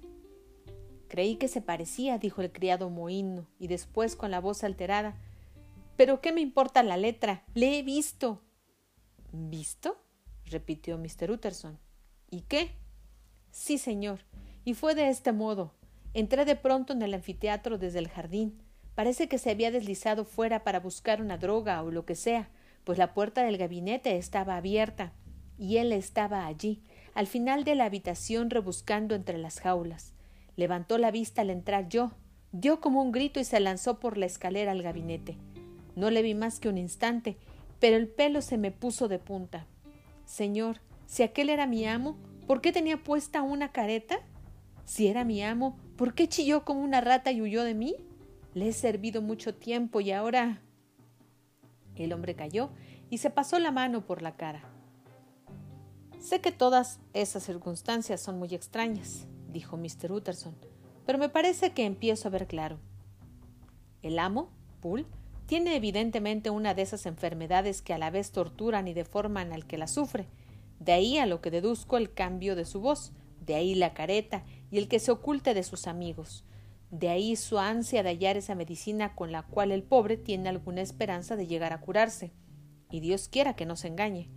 Creí 1.08 1.36
que 1.36 1.46
se 1.46 1.60
parecía, 1.60 2.16
dijo 2.16 2.40
el 2.40 2.50
criado 2.50 2.88
mohíno, 2.88 3.46
y 3.58 3.66
después 3.66 4.16
con 4.16 4.30
la 4.30 4.40
voz 4.40 4.64
alterada. 4.64 5.14
Pero 5.98 6.22
¿qué 6.22 6.32
me 6.32 6.40
importa 6.40 6.82
la 6.82 6.96
letra? 6.96 7.44
Le 7.52 7.78
he 7.78 7.82
visto. 7.82 8.40
¿Visto? 9.30 9.98
repitió 10.46 10.96
Mr. 10.96 11.32
Utterson. 11.32 11.78
¿Y 12.30 12.40
qué? 12.40 12.70
Sí, 13.50 13.76
señor. 13.76 14.20
Y 14.64 14.72
fue 14.72 14.94
de 14.94 15.10
este 15.10 15.32
modo. 15.32 15.74
Entré 16.12 16.44
de 16.44 16.56
pronto 16.56 16.92
en 16.92 17.02
el 17.02 17.14
anfiteatro 17.14 17.78
desde 17.78 18.00
el 18.00 18.08
jardín. 18.08 18.60
Parece 18.94 19.28
que 19.28 19.38
se 19.38 19.50
había 19.50 19.70
deslizado 19.70 20.24
fuera 20.24 20.64
para 20.64 20.80
buscar 20.80 21.22
una 21.22 21.38
droga 21.38 21.82
o 21.82 21.90
lo 21.90 22.04
que 22.04 22.16
sea, 22.16 22.50
pues 22.84 22.98
la 22.98 23.14
puerta 23.14 23.44
del 23.44 23.56
gabinete 23.56 24.16
estaba 24.16 24.56
abierta 24.56 25.12
y 25.58 25.76
él 25.76 25.92
estaba 25.92 26.46
allí, 26.46 26.82
al 27.14 27.26
final 27.26 27.64
de 27.64 27.74
la 27.74 27.84
habitación 27.84 28.50
rebuscando 28.50 29.14
entre 29.14 29.38
las 29.38 29.60
jaulas. 29.60 30.14
Levantó 30.56 30.98
la 30.98 31.10
vista 31.10 31.42
al 31.42 31.50
entrar 31.50 31.88
yo, 31.88 32.12
dio 32.52 32.80
como 32.80 33.02
un 33.02 33.12
grito 33.12 33.38
y 33.38 33.44
se 33.44 33.60
lanzó 33.60 34.00
por 34.00 34.16
la 34.18 34.26
escalera 34.26 34.72
al 34.72 34.82
gabinete. 34.82 35.36
No 35.96 36.10
le 36.10 36.22
vi 36.22 36.34
más 36.34 36.60
que 36.60 36.68
un 36.68 36.78
instante, 36.78 37.36
pero 37.78 37.96
el 37.96 38.08
pelo 38.08 38.42
se 38.42 38.58
me 38.58 38.70
puso 38.70 39.06
de 39.06 39.18
punta. 39.18 39.66
Señor, 40.24 40.80
si 41.06 41.22
aquel 41.22 41.50
era 41.50 41.66
mi 41.66 41.86
amo, 41.86 42.16
¿por 42.46 42.60
qué 42.60 42.72
tenía 42.72 43.02
puesta 43.02 43.42
una 43.42 43.70
careta? 43.70 44.20
Si 44.84 45.08
era 45.08 45.24
mi 45.24 45.42
amo, 45.42 45.78
¿por 46.00 46.14
qué 46.14 46.28
chilló 46.30 46.64
como 46.64 46.80
una 46.80 47.02
rata 47.02 47.30
y 47.30 47.42
huyó 47.42 47.62
de 47.62 47.74
mí? 47.74 47.94
Le 48.54 48.68
he 48.68 48.72
servido 48.72 49.20
mucho 49.20 49.54
tiempo 49.54 50.00
y 50.00 50.12
ahora. 50.12 50.62
El 51.94 52.14
hombre 52.14 52.34
cayó 52.34 52.70
y 53.10 53.18
se 53.18 53.28
pasó 53.28 53.58
la 53.58 53.70
mano 53.70 54.06
por 54.06 54.22
la 54.22 54.34
cara. 54.34 54.62
Sé 56.18 56.40
que 56.40 56.52
todas 56.52 57.00
esas 57.12 57.42
circunstancias 57.42 58.18
son 58.22 58.38
muy 58.38 58.54
extrañas, 58.54 59.26
dijo 59.52 59.76
Mr. 59.76 60.10
Utterson, 60.10 60.56
pero 61.04 61.18
me 61.18 61.28
parece 61.28 61.72
que 61.72 61.84
empiezo 61.84 62.28
a 62.28 62.30
ver 62.30 62.46
claro. 62.46 62.78
El 64.00 64.18
amo, 64.18 64.48
Poole, 64.80 65.04
tiene 65.44 65.76
evidentemente 65.76 66.48
una 66.48 66.72
de 66.72 66.80
esas 66.80 67.04
enfermedades 67.04 67.82
que 67.82 67.92
a 67.92 67.98
la 67.98 68.08
vez 68.08 68.32
torturan 68.32 68.88
y 68.88 68.94
deforman 68.94 69.52
al 69.52 69.66
que 69.66 69.76
la 69.76 69.86
sufre. 69.86 70.28
De 70.78 70.92
ahí 70.92 71.18
a 71.18 71.26
lo 71.26 71.42
que 71.42 71.50
deduzco 71.50 71.98
el 71.98 72.14
cambio 72.14 72.56
de 72.56 72.64
su 72.64 72.80
voz, 72.80 73.12
de 73.44 73.54
ahí 73.54 73.74
la 73.74 73.92
careta 73.92 74.44
y 74.70 74.78
el 74.78 74.88
que 74.88 74.98
se 74.98 75.10
oculte 75.10 75.54
de 75.54 75.62
sus 75.62 75.86
amigos. 75.86 76.44
De 76.90 77.08
ahí 77.08 77.36
su 77.36 77.58
ansia 77.58 78.02
de 78.02 78.10
hallar 78.10 78.36
esa 78.36 78.54
medicina 78.54 79.14
con 79.14 79.32
la 79.32 79.42
cual 79.42 79.70
el 79.70 79.82
pobre 79.82 80.16
tiene 80.16 80.48
alguna 80.48 80.80
esperanza 80.80 81.36
de 81.36 81.46
llegar 81.46 81.72
a 81.72 81.80
curarse. 81.80 82.32
Y 82.90 83.00
Dios 83.00 83.28
quiera 83.28 83.54
que 83.54 83.66
no 83.66 83.76
se 83.76 83.88
engañe. 83.88 84.28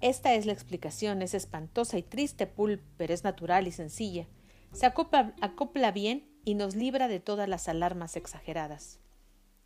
Esta 0.00 0.34
es 0.34 0.46
la 0.46 0.52
explicación, 0.52 1.22
es 1.22 1.32
espantosa 1.32 1.96
y 1.96 2.02
triste, 2.02 2.46
Pool, 2.46 2.82
pero 2.96 3.14
es 3.14 3.24
natural 3.24 3.66
y 3.66 3.72
sencilla. 3.72 4.26
Se 4.72 4.84
acopla, 4.84 5.34
acopla 5.40 5.92
bien 5.92 6.28
y 6.44 6.54
nos 6.54 6.74
libra 6.74 7.08
de 7.08 7.20
todas 7.20 7.48
las 7.48 7.68
alarmas 7.68 8.16
exageradas. 8.16 9.00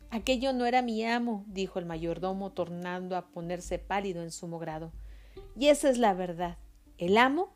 Aquello 0.09 0.53
no 0.53 0.65
era 0.65 0.81
mi 0.81 1.05
amo, 1.05 1.45
dijo 1.47 1.79
el 1.79 1.85
mayordomo, 1.85 2.51
tornando 2.51 3.15
a 3.15 3.29
ponerse 3.29 3.79
pálido 3.79 4.21
en 4.23 4.31
sumo 4.31 4.59
grado. 4.59 4.91
Y 5.57 5.67
esa 5.67 5.89
es 5.89 5.97
la 5.97 6.13
verdad. 6.13 6.57
El 6.97 7.17
amo, 7.17 7.55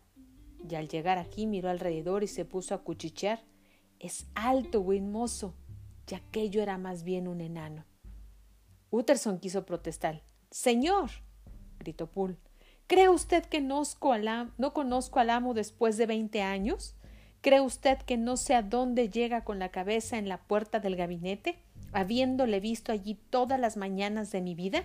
y 0.70 0.76
al 0.76 0.88
llegar 0.88 1.18
aquí 1.18 1.48
miró 1.48 1.70
alrededor 1.70 2.24
y 2.24 2.28
se 2.28 2.46
puso 2.46 2.76
a 2.76 2.84
cuchichear, 2.84 3.44
es 4.00 4.28
alto, 4.36 4.82
buen 4.82 5.12
mozo, 5.12 5.56
y 6.10 6.16
aquello 6.16 6.62
era 6.62 6.78
más 6.78 7.04
bien 7.04 7.28
un 7.28 7.42
enano. 7.42 7.86
Utterson 8.92 9.40
quiso 9.40 9.66
protestar. 9.66 10.24
Señor, 10.52 11.10
gritó 11.80 12.12
Poole, 12.12 12.38
¿Cree 12.88 13.10
usted 13.10 13.44
que 13.46 13.62
no 13.62 13.84
conozco 14.74 15.20
al 15.20 15.30
amo 15.32 15.54
después 15.56 15.98
de 15.98 16.06
veinte 16.06 16.44
años? 16.44 16.96
¿Cree 17.42 17.62
usted 17.62 17.98
que 18.00 18.16
no 18.16 18.38
sé 18.38 18.54
a 18.54 18.62
dónde 18.62 19.10
llega 19.10 19.44
con 19.44 19.58
la 19.58 19.70
cabeza 19.70 20.18
en 20.18 20.30
la 20.30 20.44
puerta 20.44 20.80
del 20.80 20.96
gabinete, 20.96 21.58
habiéndole 21.94 22.60
visto 22.60 22.92
allí 22.92 23.16
todas 23.16 23.60
las 23.60 23.76
mañanas 23.76 24.32
de 24.32 24.42
mi 24.42 24.54
vida? 24.54 24.84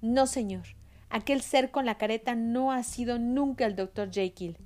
No, 0.00 0.26
señor. 0.26 0.64
Aquel 1.10 1.42
ser 1.42 1.70
con 1.70 1.84
la 1.84 1.98
careta 1.98 2.34
no 2.34 2.72
ha 2.72 2.82
sido 2.82 3.18
nunca 3.18 3.66
el 3.66 3.76
doctor 3.76 4.10
Jekyll. 4.10 4.56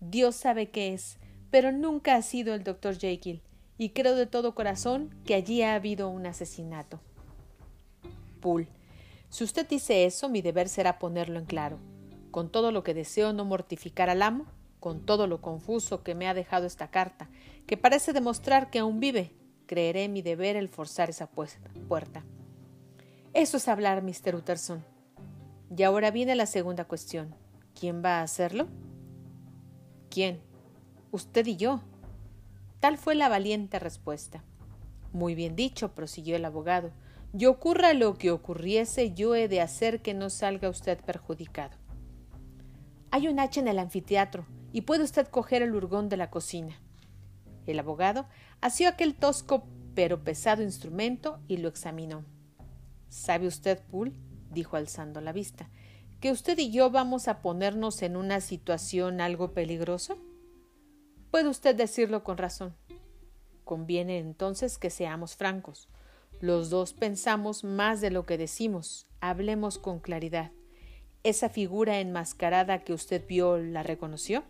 Dios 0.00 0.36
sabe 0.36 0.70
qué 0.70 0.94
es, 0.94 1.18
pero 1.50 1.72
nunca 1.72 2.14
ha 2.14 2.22
sido 2.22 2.54
el 2.54 2.64
doctor 2.64 2.96
Jekyll, 2.98 3.42
y 3.78 3.90
creo 3.90 4.14
de 4.14 4.26
todo 4.26 4.54
corazón 4.54 5.14
que 5.24 5.34
allí 5.34 5.62
ha 5.62 5.74
habido 5.74 6.08
un 6.08 6.26
asesinato. 6.26 7.00
Poole. 8.40 8.68
Si 9.30 9.44
usted 9.44 9.68
dice 9.68 10.04
eso, 10.04 10.28
mi 10.28 10.42
deber 10.42 10.68
será 10.68 10.98
ponerlo 10.98 11.38
en 11.38 11.44
claro. 11.44 11.78
Con 12.30 12.50
todo 12.50 12.72
lo 12.72 12.82
que 12.82 12.94
deseo 12.94 13.32
no 13.32 13.44
mortificar 13.44 14.08
al 14.10 14.22
amo, 14.22 14.46
con 14.80 15.04
todo 15.04 15.26
lo 15.26 15.40
confuso 15.40 16.02
que 16.02 16.14
me 16.14 16.28
ha 16.28 16.34
dejado 16.34 16.66
esta 16.66 16.90
carta, 16.90 17.28
que 17.66 17.76
parece 17.76 18.12
demostrar 18.12 18.70
que 18.70 18.78
aún 18.78 19.00
vive, 19.00 19.32
creeré 19.66 20.08
mi 20.08 20.22
deber 20.22 20.56
el 20.56 20.68
forzar 20.68 21.10
esa 21.10 21.28
puerta. 21.28 22.24
Eso 23.34 23.56
es 23.56 23.68
hablar, 23.68 24.02
Mr. 24.02 24.34
Utterson. 24.34 24.84
Y 25.76 25.82
ahora 25.82 26.10
viene 26.10 26.34
la 26.34 26.46
segunda 26.46 26.86
cuestión. 26.86 27.34
¿Quién 27.78 28.02
va 28.02 28.20
a 28.20 28.22
hacerlo? 28.22 28.68
¿Quién? 30.10 30.40
Usted 31.10 31.46
y 31.46 31.56
yo. 31.56 31.80
Tal 32.80 32.98
fue 32.98 33.14
la 33.14 33.28
valiente 33.28 33.78
respuesta. 33.78 34.42
Muy 35.12 35.34
bien 35.34 35.56
dicho, 35.56 35.94
prosiguió 35.94 36.36
el 36.36 36.44
abogado 36.44 36.90
y 37.36 37.46
ocurra 37.46 37.92
lo 37.92 38.16
que 38.16 38.30
ocurriese, 38.30 39.12
yo 39.12 39.34
he 39.34 39.48
de 39.48 39.60
hacer 39.60 40.00
que 40.00 40.14
no 40.14 40.30
salga 40.30 40.68
usted 40.68 40.98
perjudicado. 41.00 41.76
Hay 43.10 43.28
un 43.28 43.38
hacha 43.38 43.60
en 43.60 43.68
el 43.68 43.78
anfiteatro 43.78 44.46
y 44.72 44.82
puede 44.82 45.04
usted 45.04 45.28
coger 45.28 45.62
el 45.62 45.74
urgón 45.74 46.08
de 46.08 46.16
la 46.16 46.30
cocina. 46.30 46.80
El 47.66 47.78
abogado 47.78 48.26
asió 48.60 48.88
aquel 48.88 49.14
tosco 49.14 49.64
pero 49.94 50.22
pesado 50.22 50.62
instrumento 50.62 51.40
y 51.48 51.56
lo 51.56 51.68
examinó. 51.68 52.24
¿Sabe 53.08 53.46
usted, 53.46 53.82
Poole? 53.90 54.12
dijo 54.50 54.76
alzando 54.76 55.20
la 55.20 55.32
vista, 55.32 55.68
que 56.20 56.32
usted 56.32 56.58
y 56.58 56.70
yo 56.70 56.90
vamos 56.90 57.28
a 57.28 57.40
ponernos 57.40 58.02
en 58.02 58.16
una 58.16 58.40
situación 58.40 59.20
algo 59.20 59.52
peligrosa? 59.52 60.16
Puede 61.30 61.48
usted 61.48 61.76
decirlo 61.76 62.24
con 62.24 62.38
razón. 62.38 62.74
Conviene 63.64 64.18
entonces 64.18 64.78
que 64.78 64.90
seamos 64.90 65.36
francos. 65.36 65.88
Los 66.40 66.70
dos 66.70 66.92
pensamos 66.92 67.64
más 67.64 68.00
de 68.00 68.10
lo 68.10 68.26
que 68.26 68.38
decimos. 68.38 69.06
Hablemos 69.20 69.78
con 69.78 70.00
claridad. 70.00 70.52
¿Esa 71.22 71.48
figura 71.48 72.00
enmascarada 72.00 72.82
que 72.84 72.94
usted 72.94 73.24
vio 73.26 73.58
la 73.58 73.82
reconoció? 73.82 74.44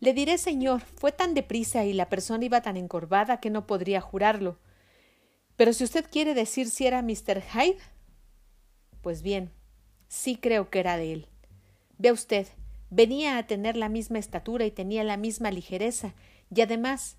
Le 0.00 0.14
diré, 0.14 0.38
señor, 0.38 0.80
fue 0.80 1.12
tan 1.12 1.34
deprisa 1.34 1.84
y 1.84 1.92
la 1.92 2.08
persona 2.08 2.44
iba 2.44 2.62
tan 2.62 2.76
encorvada 2.76 3.38
que 3.38 3.50
no 3.50 3.66
podría 3.66 4.00
jurarlo. 4.00 4.58
Pero 5.56 5.74
si 5.74 5.84
usted 5.84 6.06
quiere 6.10 6.34
decir 6.34 6.70
si 6.70 6.86
era 6.86 7.02
Mr. 7.02 7.42
Hyde. 7.42 7.78
Pues 9.02 9.22
bien, 9.22 9.52
sí 10.10 10.36
creo 10.36 10.68
que 10.68 10.80
era 10.80 10.98
de 10.98 11.14
él. 11.14 11.26
Ve 11.96 12.12
usted, 12.12 12.46
venía 12.90 13.38
a 13.38 13.46
tener 13.46 13.78
la 13.78 13.88
misma 13.88 14.18
estatura 14.18 14.66
y 14.66 14.70
tenía 14.70 15.04
la 15.04 15.16
misma 15.16 15.50
ligereza, 15.50 16.12
y 16.54 16.60
además 16.60 17.16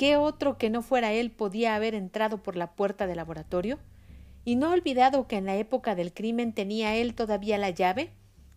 ¿Qué 0.00 0.16
otro 0.16 0.56
que 0.56 0.70
no 0.70 0.80
fuera 0.80 1.12
él 1.12 1.30
podía 1.30 1.74
haber 1.74 1.94
entrado 1.94 2.42
por 2.42 2.56
la 2.56 2.74
puerta 2.74 3.06
del 3.06 3.18
laboratorio? 3.18 3.78
¿Y 4.46 4.56
no 4.56 4.70
olvidado 4.70 5.26
que 5.26 5.36
en 5.36 5.44
la 5.44 5.56
época 5.56 5.94
del 5.94 6.14
crimen 6.14 6.54
tenía 6.54 6.96
él 6.96 7.14
todavía 7.14 7.58
la 7.58 7.68
llave? 7.68 8.10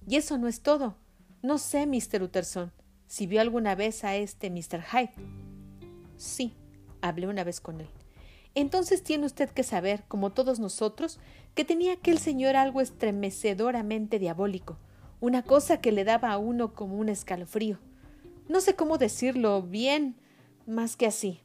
Y 0.08 0.16
eso 0.16 0.38
no 0.38 0.48
es 0.48 0.62
todo. 0.62 0.96
No 1.42 1.58
sé, 1.58 1.86
Mr. 1.86 2.24
Utterson, 2.24 2.72
si 3.08 3.28
vio 3.28 3.42
alguna 3.42 3.76
vez 3.76 4.06
a 4.06 4.16
este 4.16 4.50
Mr. 4.50 4.84
Hyde. 4.90 5.12
Sí, 6.16 6.54
hablé 7.02 7.28
una 7.28 7.44
vez 7.44 7.60
con 7.60 7.82
él. 7.82 7.90
Entonces 8.56 9.04
tiene 9.04 9.26
usted 9.26 9.50
que 9.50 9.64
saber, 9.64 10.04
como 10.08 10.32
todos 10.32 10.60
nosotros, 10.60 11.20
que 11.56 11.66
tenía 11.66 11.94
aquel 11.94 12.20
señor 12.20 12.56
algo 12.56 12.82
estremecedoramente 12.82 14.20
diabólico, 14.20 14.78
una 15.20 15.44
cosa 15.44 15.82
que 15.82 15.92
le 15.92 16.04
daba 16.04 16.32
a 16.32 16.38
uno 16.38 16.74
como 16.74 16.98
un 16.98 17.10
escalofrío. 17.10 17.80
No 18.48 18.62
sé 18.62 18.76
cómo 18.76 18.98
decirlo 18.98 19.62
bien, 19.64 20.16
más 20.68 20.96
que 20.96 21.08
así, 21.08 21.40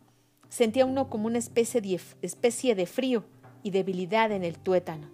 sentía 0.48 0.84
uno 0.84 1.08
como 1.08 1.26
una 1.26 1.38
especie 1.38 1.80
de, 1.80 2.00
especie 2.22 2.74
de 2.74 2.86
frío 2.86 3.24
y 3.62 3.70
debilidad 3.70 4.32
en 4.32 4.44
el 4.44 4.58
tuétano. 4.58 5.08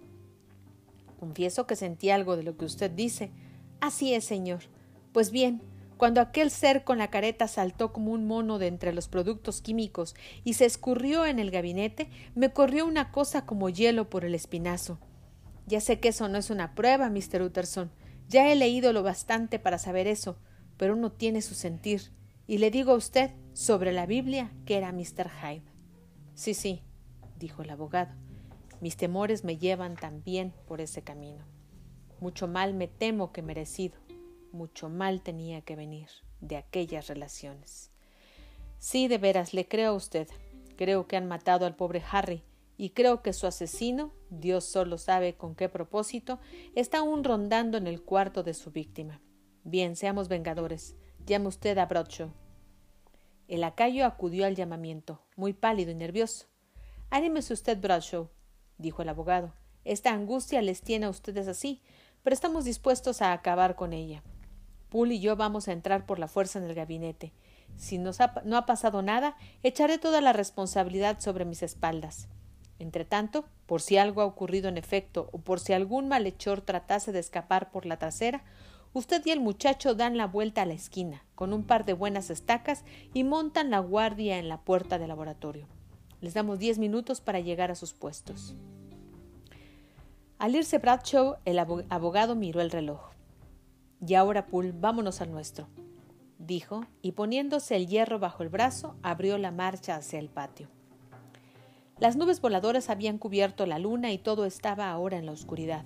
Confieso 1.19 1.65
que 1.65 1.75
sentí 1.75 2.09
algo 2.09 2.35
de 2.35 2.43
lo 2.43 2.57
que 2.57 2.65
usted 2.65 2.91
dice. 2.91 3.31
Así 3.79 4.13
es, 4.13 4.25
señor. 4.25 4.61
Pues 5.13 5.31
bien, 5.31 5.61
cuando 5.97 6.21
aquel 6.21 6.51
ser 6.51 6.83
con 6.83 6.97
la 6.97 7.09
careta 7.09 7.47
saltó 7.47 7.93
como 7.93 8.11
un 8.11 8.27
mono 8.27 8.59
de 8.59 8.67
entre 8.67 8.93
los 8.93 9.07
productos 9.07 9.61
químicos 9.61 10.15
y 10.43 10.55
se 10.55 10.65
escurrió 10.65 11.25
en 11.25 11.39
el 11.39 11.51
gabinete, 11.51 12.09
me 12.35 12.51
corrió 12.51 12.85
una 12.85 13.11
cosa 13.11 13.45
como 13.45 13.69
hielo 13.69 14.09
por 14.09 14.25
el 14.25 14.35
espinazo. 14.35 14.99
Ya 15.67 15.81
sé 15.81 15.99
que 15.99 16.09
eso 16.09 16.27
no 16.27 16.37
es 16.37 16.49
una 16.49 16.75
prueba, 16.75 17.09
Mr. 17.09 17.41
Utterson. 17.41 17.91
Ya 18.27 18.51
he 18.51 18.55
leído 18.55 18.93
lo 18.93 19.03
bastante 19.03 19.57
para 19.59 19.77
saber 19.77 20.07
eso, 20.07 20.37
pero 20.77 20.93
uno 20.93 21.11
tiene 21.11 21.41
su 21.41 21.55
sentir. 21.55 22.11
Y 22.47 22.59
le 22.59 22.71
digo 22.71 22.91
a 22.91 22.95
usted 22.95 23.31
sobre 23.53 23.91
la 23.91 24.05
Biblia 24.05 24.51
que 24.65 24.77
era 24.77 24.91
Mr. 24.91 25.29
Hyde. 25.41 25.63
Sí, 26.35 26.53
sí, 26.53 26.83
dijo 27.39 27.61
el 27.61 27.69
abogado. 27.69 28.13
Mis 28.81 28.97
temores 28.97 29.43
me 29.43 29.57
llevan 29.57 29.95
también 29.95 30.53
por 30.67 30.81
ese 30.81 31.01
camino. 31.01 31.45
Mucho 32.19 32.47
mal 32.47 32.73
me 32.73 32.87
temo 32.87 33.31
que 33.31 33.41
merecido, 33.41 33.97
mucho 34.55 34.89
mal 34.89 35.21
tenía 35.21 35.61
que 35.61 35.75
venir 35.75 36.09
de 36.41 36.57
aquellas 36.57 37.07
relaciones. 37.07 37.91
Sí, 38.79 39.07
de 39.07 39.17
veras, 39.17 39.53
le 39.53 39.67
creo 39.67 39.91
a 39.91 39.95
usted. 39.95 40.27
Creo 40.75 41.07
que 41.07 41.17
han 41.17 41.27
matado 41.27 41.65
al 41.65 41.75
pobre 41.75 42.03
Harry, 42.11 42.43
y 42.77 42.89
creo 42.89 43.21
que 43.21 43.33
su 43.33 43.47
asesino, 43.47 44.11
Dios 44.29 44.65
solo 44.65 44.97
sabe 44.97 45.35
con 45.35 45.55
qué 45.55 45.69
propósito, 45.69 46.39
está 46.75 46.99
aún 46.99 47.23
rondando 47.23 47.77
en 47.77 47.87
el 47.87 48.01
cuarto 48.01 48.43
de 48.43 48.53
su 48.53 48.71
víctima. 48.71 49.21
Bien, 49.63 49.95
seamos 49.95 50.27
vengadores. 50.27 50.95
Llame 51.25 51.47
usted 51.47 51.77
a 51.77 51.85
Bradshaw. 51.85 52.31
El 53.47 53.61
lacayo 53.61 54.05
acudió 54.05 54.45
al 54.45 54.55
llamamiento, 54.55 55.21
muy 55.35 55.53
pálido 55.53 55.91
y 55.91 55.95
nervioso. 55.95 56.47
Anímese 57.09 57.53
usted, 57.53 57.79
Bradshaw, 57.79 58.29
dijo 58.77 59.01
el 59.01 59.09
abogado. 59.09 59.53
Esta 59.85 60.11
angustia 60.11 60.61
les 60.61 60.81
tiene 60.81 61.05
a 61.05 61.09
ustedes 61.09 61.47
así, 61.47 61.81
pero 62.23 62.33
estamos 62.33 62.65
dispuestos 62.65 63.21
a 63.21 63.31
acabar 63.33 63.75
con 63.75 63.93
ella. 63.93 64.23
Poole 64.95 65.15
y 65.15 65.19
yo 65.19 65.35
vamos 65.35 65.67
a 65.67 65.73
entrar 65.73 66.05
por 66.05 66.19
la 66.19 66.29
fuerza 66.29 66.57
en 66.57 66.63
el 66.63 66.73
gabinete. 66.73 67.33
Si 67.75 67.97
no 67.97 68.11
ha 68.13 68.65
pasado 68.65 69.01
nada, 69.01 69.35
echaré 69.61 69.97
toda 69.97 70.21
la 70.21 70.31
responsabilidad 70.31 71.19
sobre 71.19 71.43
mis 71.43 71.63
espaldas. 71.63 72.29
Entretanto, 72.79 73.43
por 73.65 73.81
si 73.81 73.97
algo 73.97 74.21
ha 74.21 74.25
ocurrido 74.25 74.69
en 74.69 74.77
efecto 74.77 75.27
o 75.33 75.39
por 75.39 75.59
si 75.59 75.73
algún 75.73 76.07
malhechor 76.07 76.61
tratase 76.61 77.11
de 77.11 77.19
escapar 77.19 77.71
por 77.71 77.85
la 77.85 77.97
trasera, 77.97 78.45
usted 78.93 79.21
y 79.25 79.31
el 79.31 79.41
muchacho 79.41 79.95
dan 79.95 80.15
la 80.15 80.27
vuelta 80.27 80.61
a 80.61 80.65
la 80.65 80.75
esquina 80.75 81.25
con 81.35 81.51
un 81.51 81.65
par 81.65 81.83
de 81.83 81.91
buenas 81.91 82.29
estacas 82.29 82.85
y 83.13 83.25
montan 83.25 83.71
la 83.71 83.79
guardia 83.79 84.39
en 84.39 84.47
la 84.47 84.61
puerta 84.61 84.97
del 84.97 85.09
laboratorio. 85.09 85.67
Les 86.21 86.33
damos 86.35 86.57
diez 86.57 86.77
minutos 86.77 87.19
para 87.19 87.41
llegar 87.41 87.69
a 87.69 87.75
sus 87.75 87.93
puestos. 87.93 88.55
Al 90.39 90.55
irse 90.55 90.77
Bradshaw, 90.77 91.35
el 91.43 91.59
abogado 91.59 92.35
miró 92.35 92.61
el 92.61 92.71
reloj. 92.71 93.14
Y 94.05 94.15
ahora, 94.15 94.47
Poole, 94.47 94.73
vámonos 94.73 95.21
al 95.21 95.31
nuestro, 95.31 95.67
dijo, 96.37 96.85
y 97.01 97.13
poniéndose 97.13 97.75
el 97.75 97.87
hierro 97.87 98.19
bajo 98.19 98.43
el 98.43 98.49
brazo, 98.49 98.95
abrió 99.03 99.37
la 99.37 99.51
marcha 99.51 99.95
hacia 99.95 100.19
el 100.19 100.29
patio. 100.29 100.69
Las 101.97 102.17
nubes 102.17 102.41
voladoras 102.41 102.89
habían 102.89 103.17
cubierto 103.17 103.65
la 103.65 103.79
luna 103.79 104.11
y 104.11 104.17
todo 104.17 104.45
estaba 104.45 104.91
ahora 104.91 105.17
en 105.17 105.25
la 105.25 105.31
oscuridad. 105.31 105.85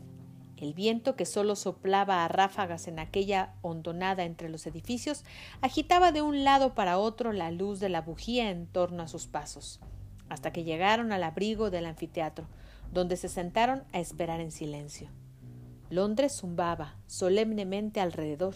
El 0.57 0.73
viento, 0.73 1.15
que 1.15 1.25
solo 1.25 1.55
soplaba 1.55 2.25
a 2.25 2.27
ráfagas 2.27 2.87
en 2.87 2.99
aquella 2.99 3.53
hondonada 3.61 4.23
entre 4.25 4.49
los 4.49 4.65
edificios, 4.65 5.23
agitaba 5.61 6.11
de 6.11 6.21
un 6.21 6.43
lado 6.43 6.73
para 6.73 6.97
otro 6.97 7.31
la 7.31 7.51
luz 7.51 7.79
de 7.79 7.89
la 7.89 8.01
bujía 8.01 8.49
en 8.49 8.65
torno 8.65 9.03
a 9.03 9.07
sus 9.07 9.27
pasos, 9.27 9.79
hasta 10.27 10.51
que 10.51 10.63
llegaron 10.63 11.13
al 11.13 11.23
abrigo 11.23 11.69
del 11.69 11.85
anfiteatro, 11.85 12.47
donde 12.91 13.15
se 13.15 13.29
sentaron 13.29 13.83
a 13.93 13.99
esperar 13.99 14.41
en 14.41 14.51
silencio. 14.51 15.09
Londres 15.89 16.33
zumbaba 16.33 16.97
solemnemente 17.07 17.99
alrededor, 17.99 18.55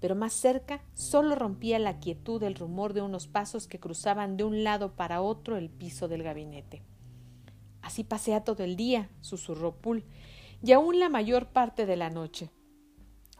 pero 0.00 0.14
más 0.14 0.32
cerca 0.34 0.82
solo 0.94 1.34
rompía 1.34 1.78
la 1.78 1.98
quietud 1.98 2.42
el 2.42 2.54
rumor 2.54 2.92
de 2.92 3.02
unos 3.02 3.26
pasos 3.26 3.66
que 3.66 3.80
cruzaban 3.80 4.36
de 4.36 4.44
un 4.44 4.62
lado 4.62 4.94
para 4.94 5.22
otro 5.22 5.56
el 5.56 5.70
piso 5.70 6.06
del 6.06 6.22
gabinete. 6.22 6.82
Así 7.80 8.04
pasea 8.04 8.44
todo 8.44 8.62
el 8.62 8.76
día, 8.76 9.08
susurró 9.20 9.76
Poole, 9.76 10.04
y 10.62 10.72
aún 10.72 10.98
la 10.98 11.08
mayor 11.08 11.46
parte 11.48 11.86
de 11.86 11.96
la 11.96 12.10
noche. 12.10 12.50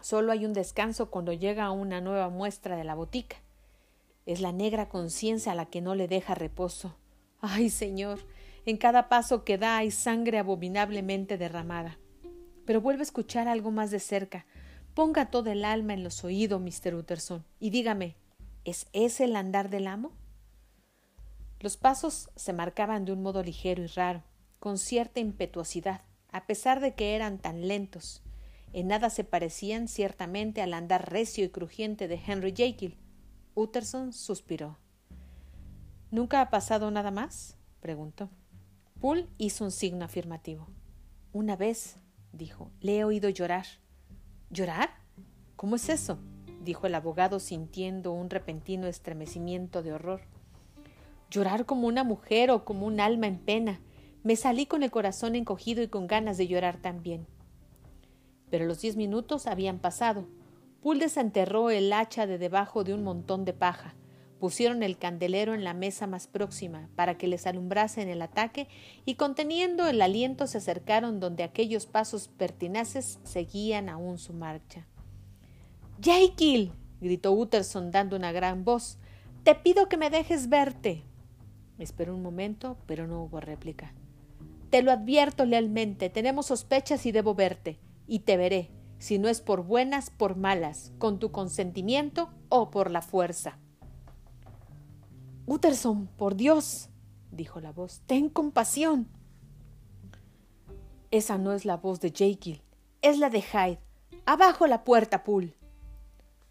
Solo 0.00 0.32
hay 0.32 0.46
un 0.46 0.52
descanso 0.52 1.10
cuando 1.10 1.32
llega 1.32 1.70
una 1.70 2.00
nueva 2.00 2.28
muestra 2.28 2.76
de 2.76 2.84
la 2.84 2.94
botica. 2.94 3.36
Es 4.24 4.40
la 4.40 4.52
negra 4.52 4.88
conciencia 4.88 5.54
la 5.54 5.66
que 5.66 5.80
no 5.80 5.94
le 5.94 6.08
deja 6.08 6.34
reposo. 6.34 6.96
Ay, 7.40 7.70
señor, 7.70 8.20
en 8.64 8.76
cada 8.76 9.08
paso 9.08 9.44
que 9.44 9.58
da 9.58 9.78
hay 9.78 9.90
sangre 9.90 10.38
abominablemente 10.38 11.38
derramada. 11.38 11.98
Pero 12.66 12.82
vuelve 12.82 13.00
a 13.00 13.04
escuchar 13.04 13.48
algo 13.48 13.70
más 13.70 13.90
de 13.90 14.00
cerca. 14.00 14.44
Ponga 14.92 15.30
todo 15.30 15.50
el 15.50 15.64
alma 15.64 15.94
en 15.94 16.04
los 16.04 16.24
oídos, 16.24 16.60
Mr. 16.60 16.94
Utterson, 16.94 17.44
y 17.58 17.70
dígame, 17.70 18.16
¿es 18.64 18.88
ese 18.92 19.24
el 19.24 19.36
andar 19.36 19.70
del 19.70 19.86
amo? 19.86 20.12
Los 21.60 21.76
pasos 21.76 22.30
se 22.36 22.52
marcaban 22.52 23.04
de 23.04 23.12
un 23.12 23.22
modo 23.22 23.42
ligero 23.42 23.82
y 23.82 23.86
raro, 23.86 24.22
con 24.58 24.78
cierta 24.78 25.20
impetuosidad, 25.20 26.02
a 26.30 26.46
pesar 26.46 26.80
de 26.80 26.94
que 26.94 27.14
eran 27.14 27.38
tan 27.38 27.66
lentos. 27.66 28.22
En 28.72 28.88
nada 28.88 29.08
se 29.10 29.24
parecían 29.24 29.88
ciertamente 29.88 30.60
al 30.60 30.74
andar 30.74 31.10
recio 31.10 31.44
y 31.44 31.48
crujiente 31.48 32.08
de 32.08 32.20
Henry 32.26 32.52
Jekyll. 32.54 32.98
Utterson 33.54 34.12
suspiró. 34.12 34.76
¿Nunca 36.10 36.40
ha 36.40 36.50
pasado 36.50 36.90
nada 36.90 37.10
más? 37.10 37.56
preguntó. 37.80 38.28
Poole 39.00 39.28
hizo 39.38 39.64
un 39.64 39.70
signo 39.70 40.04
afirmativo. 40.04 40.66
Una 41.32 41.56
vez, 41.56 41.96
dijo, 42.36 42.70
le 42.80 42.98
he 42.98 43.04
oído 43.04 43.28
llorar. 43.28 43.66
¿Llorar? 44.50 44.90
¿Cómo 45.56 45.76
es 45.76 45.88
eso? 45.88 46.18
dijo 46.62 46.86
el 46.86 46.94
abogado 46.94 47.38
sintiendo 47.40 48.12
un 48.12 48.28
repentino 48.28 48.86
estremecimiento 48.86 49.82
de 49.82 49.92
horror. 49.92 50.22
Llorar 51.30 51.64
como 51.64 51.86
una 51.86 52.04
mujer 52.04 52.50
o 52.50 52.64
como 52.64 52.86
un 52.86 53.00
alma 53.00 53.26
en 53.26 53.38
pena. 53.38 53.80
Me 54.22 54.36
salí 54.36 54.66
con 54.66 54.82
el 54.82 54.90
corazón 54.90 55.36
encogido 55.36 55.82
y 55.82 55.88
con 55.88 56.06
ganas 56.06 56.36
de 56.36 56.48
llorar 56.48 56.76
también. 56.76 57.26
Pero 58.50 58.66
los 58.66 58.80
diez 58.80 58.96
minutos 58.96 59.46
habían 59.46 59.78
pasado. 59.78 60.26
Poole 60.82 61.00
desenterró 61.00 61.70
el 61.70 61.92
hacha 61.92 62.26
de 62.26 62.38
debajo 62.38 62.84
de 62.84 62.94
un 62.94 63.02
montón 63.02 63.44
de 63.44 63.52
paja, 63.52 63.94
Pusieron 64.38 64.82
el 64.82 64.98
candelero 64.98 65.54
en 65.54 65.64
la 65.64 65.72
mesa 65.72 66.06
más 66.06 66.26
próxima 66.26 66.90
para 66.94 67.16
que 67.16 67.26
les 67.26 67.46
alumbrase 67.46 68.02
en 68.02 68.08
el 68.08 68.20
ataque 68.20 68.68
y 69.04 69.14
conteniendo 69.14 69.86
el 69.86 70.02
aliento 70.02 70.46
se 70.46 70.58
acercaron 70.58 71.20
donde 71.20 71.42
aquellos 71.42 71.86
pasos 71.86 72.28
pertinaces 72.28 73.18
seguían 73.24 73.88
aún 73.88 74.18
su 74.18 74.34
marcha. 74.34 74.86
Jekyll. 76.02 76.72
gritó 77.00 77.32
Utterson 77.32 77.90
dando 77.90 78.16
una 78.16 78.32
gran 78.32 78.64
voz. 78.64 78.98
Te 79.42 79.54
pido 79.54 79.88
que 79.88 79.96
me 79.96 80.10
dejes 80.10 80.48
verte. 80.48 81.02
Esperó 81.78 82.14
un 82.14 82.22
momento, 82.22 82.76
pero 82.86 83.06
no 83.06 83.22
hubo 83.22 83.40
réplica. 83.40 83.94
Te 84.70 84.82
lo 84.82 84.90
advierto 84.90 85.44
lealmente, 85.44 86.10
tenemos 86.10 86.46
sospechas 86.46 87.06
y 87.06 87.12
debo 87.12 87.34
verte, 87.34 87.78
y 88.06 88.20
te 88.20 88.36
veré, 88.36 88.70
si 88.98 89.18
no 89.18 89.28
es 89.28 89.40
por 89.40 89.64
buenas, 89.64 90.10
por 90.10 90.36
malas, 90.36 90.92
con 90.98 91.18
tu 91.18 91.30
consentimiento 91.30 92.30
o 92.48 92.70
por 92.70 92.90
la 92.90 93.02
fuerza. 93.02 93.58
Utterson, 95.48 96.08
por 96.08 96.34
Dios, 96.34 96.88
dijo 97.30 97.60
la 97.60 97.70
voz, 97.70 98.02
ten 98.06 98.28
compasión. 98.28 99.06
Esa 101.12 101.38
no 101.38 101.52
es 101.52 101.64
la 101.64 101.76
voz 101.76 102.00
de 102.00 102.10
Jekyll, 102.10 102.62
es 103.00 103.18
la 103.18 103.30
de 103.30 103.42
Hyde. 103.42 103.78
Abajo 104.24 104.66
la 104.66 104.82
puerta, 104.82 105.22
Poole. 105.22 105.54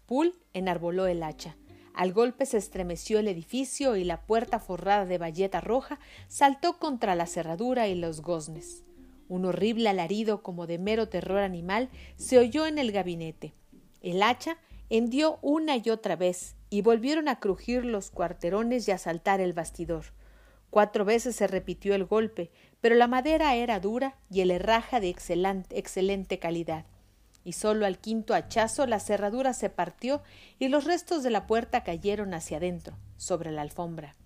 Poole 0.06 0.32
enarboló 0.54 1.06
el 1.06 1.22
hacha. 1.22 1.56
Al 1.92 2.14
golpe 2.14 2.46
se 2.46 2.56
estremeció 2.56 3.18
el 3.18 3.28
edificio 3.28 3.96
y 3.96 4.04
la 4.04 4.22
puerta 4.22 4.60
forrada 4.60 5.04
de 5.04 5.18
bayeta 5.18 5.60
roja 5.60 5.98
saltó 6.28 6.78
contra 6.78 7.14
la 7.14 7.26
cerradura 7.26 7.88
y 7.88 7.96
los 7.96 8.22
goznes. 8.22 8.82
Un 9.28 9.44
horrible 9.44 9.90
alarido 9.90 10.42
como 10.42 10.66
de 10.66 10.78
mero 10.78 11.10
terror 11.10 11.40
animal 11.40 11.90
se 12.16 12.38
oyó 12.38 12.66
en 12.66 12.78
el 12.78 12.92
gabinete. 12.92 13.52
El 14.00 14.22
hacha 14.22 14.56
hendió 14.90 15.38
una 15.42 15.76
y 15.76 15.90
otra 15.90 16.16
vez, 16.16 16.56
y 16.70 16.82
volvieron 16.82 17.28
a 17.28 17.40
crujir 17.40 17.84
los 17.84 18.10
cuarterones 18.10 18.88
y 18.88 18.92
a 18.92 18.98
saltar 18.98 19.40
el 19.40 19.52
bastidor. 19.52 20.06
Cuatro 20.70 21.04
veces 21.04 21.36
se 21.36 21.46
repitió 21.46 21.94
el 21.94 22.04
golpe, 22.04 22.50
pero 22.80 22.94
la 22.94 23.06
madera 23.06 23.54
era 23.54 23.80
dura 23.80 24.16
y 24.30 24.40
el 24.40 24.50
herraja 24.50 25.00
de 25.00 25.08
excelente, 25.08 25.78
excelente 25.78 26.38
calidad. 26.38 26.84
Y 27.44 27.52
solo 27.52 27.86
al 27.86 27.98
quinto 27.98 28.34
hachazo 28.34 28.86
la 28.86 28.98
cerradura 28.98 29.54
se 29.54 29.70
partió 29.70 30.22
y 30.58 30.68
los 30.68 30.84
restos 30.84 31.22
de 31.22 31.30
la 31.30 31.46
puerta 31.46 31.84
cayeron 31.84 32.34
hacia 32.34 32.58
adentro, 32.58 32.96
sobre 33.16 33.52
la 33.52 33.62
alfombra. 33.62 34.16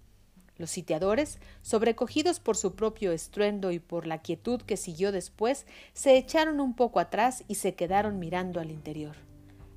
Los 0.57 0.71
sitiadores, 0.71 1.39
sobrecogidos 1.63 2.41
por 2.41 2.57
su 2.57 2.75
propio 2.75 3.13
estruendo 3.13 3.71
y 3.71 3.79
por 3.79 4.07
la 4.07 4.19
quietud 4.19 4.61
que 4.61 4.77
siguió 4.77 5.13
después, 5.13 5.67
se 5.95 6.17
echaron 6.17 6.61
un 6.61 6.75
poco 6.75 7.01
atrás 7.01 7.45
y 7.49 7.55
se 7.57 7.75
quedaron 7.75 8.19
mirando 8.19 8.61
al 8.61 8.71
interior. 8.71 9.30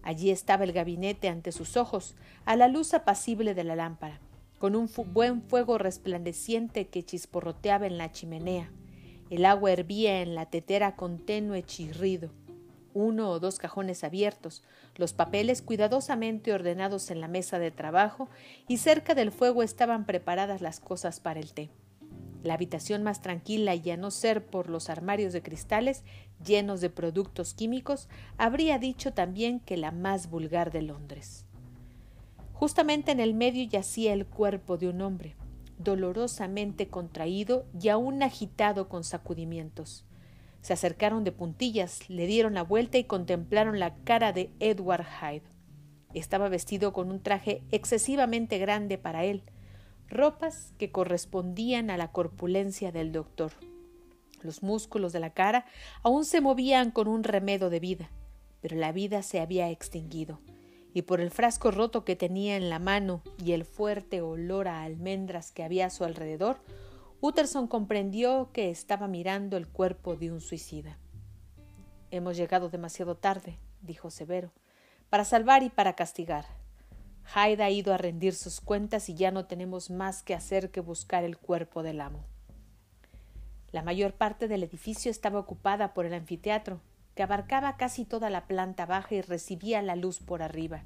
Allí 0.04 0.32
estaba 0.32 0.66
el 0.66 0.74
gabinete 0.74 1.30
ante 1.30 1.52
sus 1.52 1.78
ojos, 1.78 2.16
a 2.46 2.56
la 2.56 2.68
luz 2.68 2.94
apacible 2.94 3.56
de 3.56 3.64
la 3.64 3.76
lámpara, 3.76 4.20
con 4.60 4.76
un 4.76 4.90
buen 5.14 5.42
fuego 5.42 5.78
resplandeciente 5.78 6.88
que 6.88 7.04
chisporroteaba 7.04 7.88
en 7.88 7.98
la 7.98 8.12
chimenea. 8.12 8.70
El 9.30 9.46
agua 9.46 9.72
hervía 9.72 10.22
en 10.22 10.36
la 10.36 10.46
tetera 10.46 10.96
con 10.96 11.20
tenue 11.20 11.64
chirrido. 11.64 12.30
Uno 12.94 13.32
o 13.32 13.40
dos 13.40 13.58
cajones 13.58 14.04
abiertos, 14.04 14.62
los 14.98 15.14
papeles 15.14 15.62
cuidadosamente 15.62 16.54
ordenados 16.54 17.10
en 17.10 17.22
la 17.22 17.28
mesa 17.28 17.58
de 17.58 17.72
trabajo, 17.72 18.30
y 18.68 18.78
cerca 18.78 19.16
del 19.16 19.32
fuego 19.32 19.64
estaban 19.64 20.06
preparadas 20.06 20.62
las 20.62 20.80
cosas 20.80 21.20
para 21.20 21.40
el 21.40 21.54
té. 21.54 21.72
La 22.44 22.56
habitación 22.56 23.04
más 23.04 23.22
tranquila 23.22 23.74
y 23.74 23.90
a 23.90 23.98
no 23.98 24.12
ser 24.12 24.46
por 24.46 24.70
los 24.70 24.90
armarios 24.90 25.32
de 25.32 25.42
cristales 25.42 26.04
llenos 26.44 26.82
de 26.82 26.90
productos 26.90 27.54
químicos, 27.54 28.10
habría 28.38 28.80
dicho 28.80 29.14
también 29.14 29.60
que 29.60 29.78
la 29.78 29.92
más 29.92 30.30
vulgar 30.30 30.72
de 30.72 30.82
Londres. 30.82 31.46
Justamente 32.54 33.12
en 33.12 33.20
el 33.20 33.34
medio 33.34 33.64
yacía 33.68 34.14
el 34.14 34.26
cuerpo 34.26 34.78
de 34.78 34.88
un 34.88 35.02
hombre, 35.02 35.36
dolorosamente 35.78 36.88
contraído 36.88 37.66
y 37.80 37.90
aún 37.90 38.24
agitado 38.24 38.88
con 38.88 39.04
sacudimientos. 39.04 40.06
Se 40.62 40.74
acercaron 40.74 41.24
de 41.24 41.34
puntillas, 41.34 42.10
le 42.10 42.26
dieron 42.26 42.54
la 42.54 42.64
vuelta 42.64 42.98
y 42.98 43.04
contemplaron 43.04 43.80
la 43.80 43.96
cara 44.06 44.32
de 44.32 44.50
Edward 44.60 45.06
Hyde. 45.06 45.44
Estaba 46.14 46.48
vestido 46.48 46.94
con 46.94 47.12
un 47.12 47.22
traje 47.22 47.64
excesivamente 47.72 48.60
grande 48.60 48.98
para 48.98 49.26
él, 49.26 49.44
ropas 50.08 50.74
que 50.78 50.92
correspondían 50.92 51.90
a 51.90 51.98
la 51.98 52.12
corpulencia 52.12 52.92
del 52.92 53.12
doctor. 53.12 53.52
Los 54.44 54.62
músculos 54.62 55.14
de 55.14 55.20
la 55.20 55.32
cara 55.32 55.66
aún 56.02 56.26
se 56.26 56.42
movían 56.42 56.92
con 56.92 57.08
un 57.08 57.24
remedo 57.24 57.70
de 57.70 57.80
vida, 57.80 58.12
pero 58.62 58.76
la 58.76 58.92
vida 58.92 59.24
se 59.24 59.40
había 59.40 59.70
extinguido, 59.70 60.40
y 60.94 61.04
por 61.04 61.22
el 61.22 61.32
frasco 61.32 61.72
roto 61.72 62.06
que 62.06 62.16
tenía 62.16 62.56
en 62.56 62.70
la 62.70 62.80
mano 62.80 63.24
y 63.44 63.54
el 63.54 63.66
fuerte 63.66 64.22
olor 64.22 64.68
a 64.68 64.84
almendras 64.84 65.52
que 65.52 65.64
había 65.64 65.88
a 65.88 65.90
su 65.90 66.04
alrededor, 66.04 66.60
Utterson 67.22 67.68
comprendió 67.68 68.50
que 68.52 68.70
estaba 68.70 69.08
mirando 69.08 69.58
el 69.58 69.68
cuerpo 69.68 70.16
de 70.16 70.32
un 70.32 70.42
suicida. 70.42 71.00
Hemos 72.12 72.38
llegado 72.38 72.70
demasiado 72.70 73.16
tarde, 73.16 73.58
dijo 73.82 74.12
Severo 74.12 74.52
para 75.14 75.26
salvar 75.26 75.62
y 75.62 75.70
para 75.70 75.94
castigar. 75.94 76.48
Hyde 77.36 77.62
ha 77.62 77.70
ido 77.70 77.94
a 77.94 77.98
rendir 77.98 78.34
sus 78.34 78.60
cuentas 78.60 79.10
y 79.10 79.14
ya 79.14 79.30
no 79.30 79.46
tenemos 79.46 79.92
más 79.92 80.24
que 80.24 80.34
hacer 80.34 80.72
que 80.72 80.80
buscar 80.80 81.24
el 81.24 81.38
cuerpo 81.38 81.84
del 81.84 82.02
amo. 82.02 82.26
La 83.74 83.82
mayor 83.82 84.14
parte 84.14 84.48
del 84.48 84.62
edificio 84.62 85.10
estaba 85.10 85.40
ocupada 85.40 85.96
por 85.96 86.06
el 86.06 86.14
anfiteatro, 86.14 86.80
que 87.16 87.24
abarcaba 87.24 87.76
casi 87.76 88.06
toda 88.06 88.30
la 88.30 88.46
planta 88.46 88.86
baja 88.86 89.16
y 89.16 89.22
recibía 89.22 89.82
la 89.82 89.96
luz 89.96 90.20
por 90.20 90.44
arriba, 90.44 90.84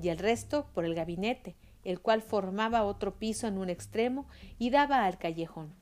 y 0.00 0.08
el 0.10 0.18
resto 0.18 0.68
por 0.72 0.84
el 0.84 0.94
gabinete, 0.94 1.56
el 1.82 2.00
cual 2.00 2.22
formaba 2.22 2.84
otro 2.84 3.16
piso 3.18 3.48
en 3.48 3.58
un 3.58 3.70
extremo 3.70 4.28
y 4.56 4.70
daba 4.70 5.04
al 5.04 5.18
callejón. 5.18 5.74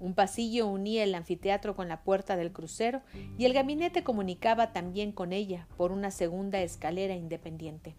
Un 0.00 0.14
pasillo 0.14 0.66
unía 0.66 1.04
el 1.04 1.14
anfiteatro 1.14 1.76
con 1.76 1.86
la 1.86 2.02
puerta 2.02 2.36
del 2.36 2.52
crucero 2.52 3.02
y 3.38 3.44
el 3.44 3.52
gabinete 3.52 4.02
comunicaba 4.02 4.72
también 4.72 5.12
con 5.12 5.32
ella 5.32 5.68
por 5.76 5.92
una 5.92 6.10
segunda 6.10 6.60
escalera 6.60 7.14
independiente. 7.14 7.94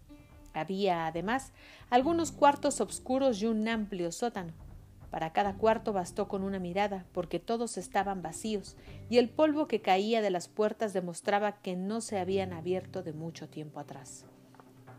Había, 0.52 1.06
además, 1.06 1.54
algunos 1.88 2.30
cuartos 2.30 2.82
oscuros 2.82 3.40
y 3.40 3.46
un 3.46 3.66
amplio 3.66 4.12
sótano. 4.12 4.65
Para 5.10 5.32
cada 5.32 5.54
cuarto 5.54 5.92
bastó 5.92 6.28
con 6.28 6.42
una 6.42 6.58
mirada, 6.58 7.06
porque 7.12 7.38
todos 7.38 7.78
estaban 7.78 8.22
vacíos, 8.22 8.76
y 9.08 9.18
el 9.18 9.28
polvo 9.28 9.66
que 9.68 9.80
caía 9.80 10.20
de 10.20 10.30
las 10.30 10.48
puertas 10.48 10.92
demostraba 10.92 11.60
que 11.60 11.76
no 11.76 12.00
se 12.00 12.18
habían 12.18 12.52
abierto 12.52 13.02
de 13.02 13.12
mucho 13.12 13.48
tiempo 13.48 13.80
atrás. 13.80 14.26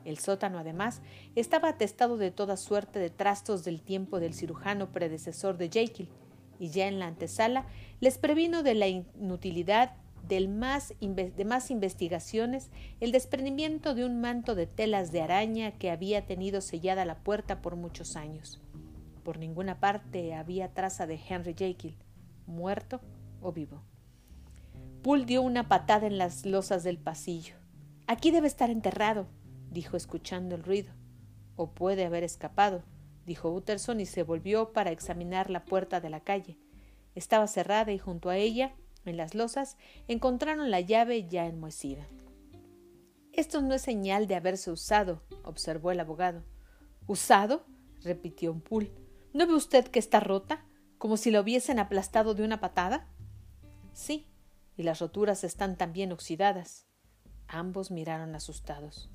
El 0.06 0.18
sótano, 0.18 0.58
además, 0.58 1.02
estaba 1.36 1.70
atestado 1.70 2.18
de 2.18 2.32
toda 2.32 2.56
suerte 2.56 3.00
de 3.00 3.10
trastos 3.10 3.66
del 3.66 3.82
tiempo 3.82 4.20
del 4.20 4.34
cirujano 4.34 4.92
predecesor 4.92 5.58
de 5.58 5.70
Jekyll, 5.70 6.10
y 6.60 6.70
ya 6.70 6.88
en 6.88 7.00
la 7.00 7.08
antesala 7.08 7.68
les 8.00 8.18
previno 8.18 8.64
de 8.64 8.74
la 8.74 8.88
inutilidad 8.88 9.96
de 10.28 10.48
más 10.48 11.72
investigaciones 11.72 12.70
el 13.00 13.12
desprendimiento 13.12 13.94
de 13.94 14.06
un 14.06 14.20
manto 14.20 14.56
de 14.56 14.66
telas 14.68 15.12
de 15.12 15.22
araña 15.22 15.72
que 15.72 15.92
había 15.92 16.26
tenido 16.26 16.62
sellada 16.62 17.06
la 17.06 17.16
puerta 17.20 17.62
por 17.62 17.76
muchos 17.76 18.16
años. 18.16 18.60
Por 19.28 19.40
ninguna 19.40 19.82
parte 19.82 20.36
había 20.36 20.74
traza 20.74 21.06
de 21.06 21.20
Henry 21.28 21.54
Jekyll, 21.54 21.98
muerto 22.46 23.02
o 23.42 23.52
vivo. 23.52 23.84
Poole 25.04 25.26
dio 25.26 25.42
una 25.42 25.68
patada 25.68 26.08
en 26.08 26.18
las 26.18 26.46
losas 26.46 26.86
del 26.86 26.98
pasillo. 26.98 27.56
Aquí 28.08 28.32
debe 28.32 28.48
estar 28.48 28.70
enterrado, 28.70 29.28
dijo 29.70 29.98
escuchando 29.98 30.56
el 30.56 30.64
ruido. 30.64 30.94
O 31.58 31.72
puede 31.72 32.06
haber 32.06 32.24
escapado, 32.24 32.84
dijo 33.26 33.52
Utterson 33.52 34.00
y 34.00 34.06
se 34.06 34.24
volvió 34.24 34.72
para 34.72 34.92
examinar 34.92 35.50
la 35.50 35.66
puerta 35.66 36.00
de 36.00 36.10
la 36.10 36.22
calle. 36.22 36.58
Estaba 37.14 37.48
cerrada 37.48 37.92
y 37.92 38.00
junto 38.00 38.30
a 38.30 38.38
ella, 38.38 38.76
en 39.04 39.18
las 39.18 39.36
losas, 39.36 39.76
encontraron 40.08 40.72
la 40.72 40.80
llave 40.80 41.28
ya 41.28 41.48
enmohecida. 41.48 42.08
Esto 43.34 43.62
no 43.62 43.74
es 43.74 43.82
señal 43.82 44.26
de 44.28 44.36
haberse 44.36 44.72
usado, 44.72 45.22
observó 45.44 45.92
el 45.92 46.00
abogado. 46.00 46.46
¿Usado? 47.08 47.66
repitió 48.06 48.54
un 48.54 48.62
pool. 48.62 48.90
¿No 49.38 49.46
ve 49.46 49.54
usted 49.54 49.86
que 49.86 50.00
está 50.00 50.20
rota? 50.20 50.66
como 50.98 51.16
si 51.16 51.30
la 51.30 51.42
hubiesen 51.42 51.78
aplastado 51.78 52.34
de 52.34 52.44
una 52.44 52.60
patada. 52.60 53.08
Sí, 53.94 54.26
y 54.76 54.82
las 54.82 54.98
roturas 54.98 55.44
están 55.44 55.78
también 55.78 56.12
oxidadas. 56.12 56.88
Ambos 57.48 57.92
miraron 57.92 58.34
asustados. 58.34 59.12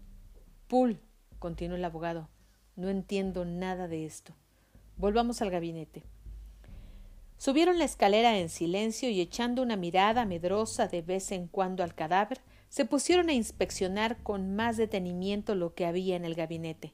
Pool, 0.68 1.00
continuó 1.40 1.76
el 1.76 1.84
abogado, 1.84 2.28
no 2.76 2.88
entiendo 2.88 3.44
nada 3.44 3.88
de 3.88 4.06
esto. 4.06 4.32
Volvamos 4.96 5.42
al 5.42 5.50
gabinete. 5.50 6.04
Subieron 7.36 7.80
la 7.80 7.84
escalera 7.84 8.38
en 8.38 8.48
silencio 8.48 9.10
y 9.10 9.20
echando 9.20 9.60
una 9.60 9.74
mirada 9.74 10.24
medrosa 10.24 10.86
de 10.86 11.02
vez 11.02 11.32
en 11.32 11.48
cuando 11.48 11.82
al 11.82 11.96
cadáver, 11.96 12.40
se 12.68 12.84
pusieron 12.84 13.28
a 13.28 13.32
inspeccionar 13.32 14.22
con 14.22 14.54
más 14.54 14.76
detenimiento 14.76 15.56
lo 15.56 15.74
que 15.74 15.84
había 15.84 16.14
en 16.14 16.24
el 16.24 16.36
gabinete. 16.36 16.92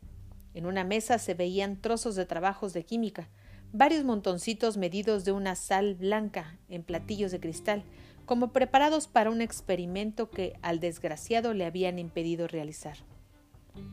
En 0.58 0.66
una 0.66 0.82
mesa 0.82 1.20
se 1.20 1.34
veían 1.34 1.80
trozos 1.80 2.16
de 2.16 2.26
trabajos 2.26 2.72
de 2.72 2.84
química, 2.84 3.28
varios 3.72 4.02
montoncitos 4.02 4.76
medidos 4.76 5.24
de 5.24 5.30
una 5.30 5.54
sal 5.54 5.94
blanca 5.94 6.58
en 6.68 6.82
platillos 6.82 7.30
de 7.30 7.38
cristal, 7.38 7.84
como 8.26 8.52
preparados 8.52 9.06
para 9.06 9.30
un 9.30 9.40
experimento 9.40 10.30
que 10.30 10.58
al 10.60 10.80
desgraciado 10.80 11.54
le 11.54 11.64
habían 11.64 12.00
impedido 12.00 12.48
realizar. 12.48 12.96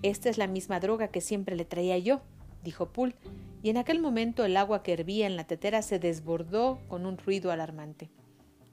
Esta 0.01 0.27
es 0.27 0.39
la 0.39 0.47
misma 0.47 0.79
droga 0.79 1.09
que 1.09 1.21
siempre 1.21 1.55
le 1.55 1.65
traía 1.65 1.99
yo, 1.99 2.21
dijo 2.63 2.91
Poole, 2.91 3.13
y 3.61 3.69
en 3.69 3.77
aquel 3.77 4.01
momento 4.01 4.43
el 4.43 4.57
agua 4.57 4.81
que 4.81 4.93
hervía 4.93 5.27
en 5.27 5.35
la 5.35 5.43
tetera 5.43 5.83
se 5.83 5.99
desbordó 5.99 6.79
con 6.87 7.05
un 7.05 7.19
ruido 7.19 7.51
alarmante. 7.51 8.09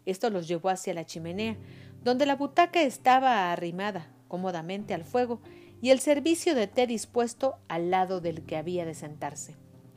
Esto 0.07 0.31
los 0.31 0.49
llevó 0.49 0.71
hacia 0.71 0.95
la 0.95 1.05
chimenea, 1.05 1.59
donde 2.03 2.25
la 2.25 2.37
butaca 2.37 2.81
estaba 2.81 3.53
arrimada 3.53 4.11
cómodamente 4.29 4.95
al 4.95 5.05
fuego 5.05 5.43
y 5.83 5.91
el 5.91 5.99
servicio 5.99 6.55
de 6.55 6.69
té 6.69 6.87
dispuesto 6.87 7.57
al 7.67 7.91
lado 7.91 8.21
del 8.21 8.47
que 8.47 8.57
había 8.57 8.87
de 8.87 8.95
sentarse, 8.95 9.57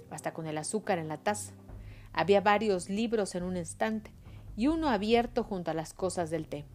hasta 0.09 0.33
con 0.33 0.47
el 0.47 0.57
azúcar 0.57 0.97
en 0.97 1.07
la 1.07 1.17
taza. 1.17 1.53
Había 2.11 2.41
varios 2.41 2.89
libros 2.89 3.35
en 3.35 3.43
un 3.43 3.55
estante 3.55 4.11
y 4.57 4.65
uno 4.65 4.89
abierto 4.89 5.43
junto 5.43 5.69
a 5.69 5.75
las 5.75 5.93
cosas 5.93 6.31
del 6.31 6.47
té. 6.47 6.65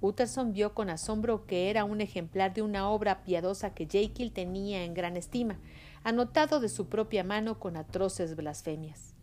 Utterson 0.00 0.52
vio 0.52 0.74
con 0.74 0.90
asombro 0.90 1.46
que 1.46 1.70
era 1.70 1.84
un 1.84 2.00
ejemplar 2.00 2.52
de 2.52 2.62
una 2.62 2.90
obra 2.90 3.22
piadosa 3.22 3.72
que 3.72 3.86
Jekyll 3.86 4.32
tenía 4.32 4.82
en 4.82 4.94
gran 4.94 5.16
estima, 5.16 5.60
anotado 6.02 6.58
de 6.58 6.68
su 6.68 6.88
propia 6.88 7.22
mano 7.22 7.60
con 7.60 7.76
atroces 7.76 8.34
blasfemias. 8.34 9.14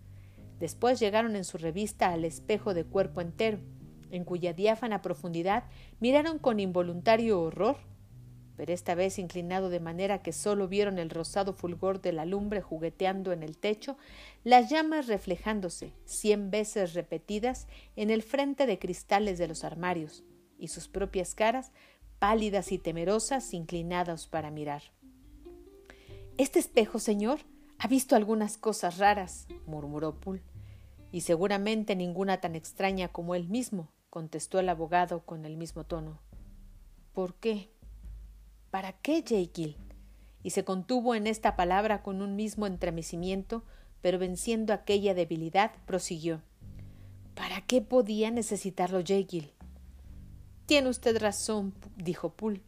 Después 0.58 1.02
llegaron 1.02 1.36
en 1.36 1.44
su 1.44 1.58
revista 1.58 2.14
al 2.14 2.24
espejo 2.24 2.74
de 2.74 2.86
cuerpo 2.86 3.20
entero, 3.20 3.60
en 4.10 4.24
cuya 4.24 4.54
diáfana 4.54 5.02
profundidad 5.02 5.66
miraron 6.00 6.40
con 6.40 6.62
involuntario 6.62 7.42
horror, 7.42 7.91
pero 8.56 8.74
esta 8.74 8.96
vez 8.96 9.20
inclinado 9.20 9.70
de 9.70 9.80
manera 9.80 10.22
que 10.22 10.34
sólo 10.34 10.68
vieron 10.68 11.00
el 11.00 11.10
rosado 11.10 11.54
fulgor 11.54 12.02
de 12.02 12.14
la 12.14 12.26
lumbre 12.26 12.62
jugueteando 12.62 13.32
en 13.32 13.44
el 13.44 13.58
techo, 13.58 13.98
las 14.44 14.70
llamas 14.70 15.08
reflejándose, 15.08 15.94
cien 16.06 16.52
veces 16.52 16.94
repetidas, 16.94 17.68
en 17.96 18.10
el 18.10 18.24
frente 18.24 18.66
de 18.66 18.80
cristales 18.80 19.38
de 19.38 19.48
los 19.48 19.64
armarios, 19.64 20.24
y 20.58 20.68
sus 20.68 20.88
propias 20.88 21.34
caras, 21.34 21.72
pálidas 22.20 22.72
y 22.72 22.78
temerosas, 22.78 23.54
inclinadas 23.54 24.28
para 24.28 24.52
mirar. 24.52 24.84
Este 26.38 26.60
espejo, 26.60 27.00
señor, 27.00 27.40
ha 27.78 27.88
visto 27.88 28.16
algunas 28.16 28.58
cosas 28.58 29.00
raras, 29.00 29.48
murmuró 29.66 30.20
Poole. 30.20 30.44
Y 31.12 31.22
seguramente 31.22 31.96
ninguna 31.96 32.40
tan 32.40 32.56
extraña 32.56 33.10
como 33.10 33.36
él 33.36 33.50
mismo, 33.50 33.90
contestó 34.10 34.60
el 34.60 34.70
abogado 34.70 35.26
con 35.26 35.46
el 35.46 35.58
mismo 35.58 35.84
tono. 35.84 36.22
¿Por 37.14 37.36
qué? 37.36 37.70
¿Para 38.72 38.94
qué, 38.94 39.22
Jekyll? 39.28 39.76
Y 40.44 40.52
se 40.52 40.64
contuvo 40.64 41.14
en 41.14 41.28
esta 41.28 41.58
palabra 41.58 42.02
con 42.02 42.22
un 42.22 42.38
mismo 42.38 42.66
entremecimiento, 42.66 43.64
pero 44.02 44.18
venciendo 44.18 44.74
aquella 44.74 45.14
debilidad, 45.14 45.74
prosiguió. 45.86 46.42
¿Para 47.36 47.62
qué 47.62 47.82
podía 47.82 48.32
necesitarlo 48.32 49.04
Jekyll? 49.04 49.52
Tiene 50.68 50.88
usted 50.88 51.18
razón, 51.20 51.74
dijo 51.98 52.34
Poole. 52.34 52.62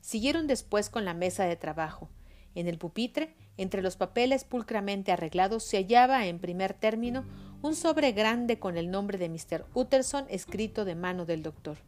Siguieron 0.00 0.46
después 0.46 0.90
con 0.90 1.04
la 1.04 1.12
mesa 1.12 1.44
de 1.44 1.56
trabajo. 1.56 2.08
En 2.54 2.68
el 2.68 2.78
pupitre, 2.78 3.34
entre 3.56 3.82
los 3.82 3.96
papeles 3.96 4.44
pulcramente 4.44 5.10
arreglados, 5.10 5.64
se 5.64 5.78
hallaba, 5.78 6.26
en 6.26 6.38
primer 6.38 6.72
término, 6.72 7.24
un 7.62 7.74
sobre 7.74 8.12
grande 8.12 8.60
con 8.60 8.76
el 8.76 8.92
nombre 8.92 9.18
de 9.18 9.28
Mr. 9.28 9.66
Utterson 9.74 10.24
escrito 10.28 10.84
de 10.84 10.94
mano 10.94 11.26
del 11.26 11.42
doctor. 11.42 11.78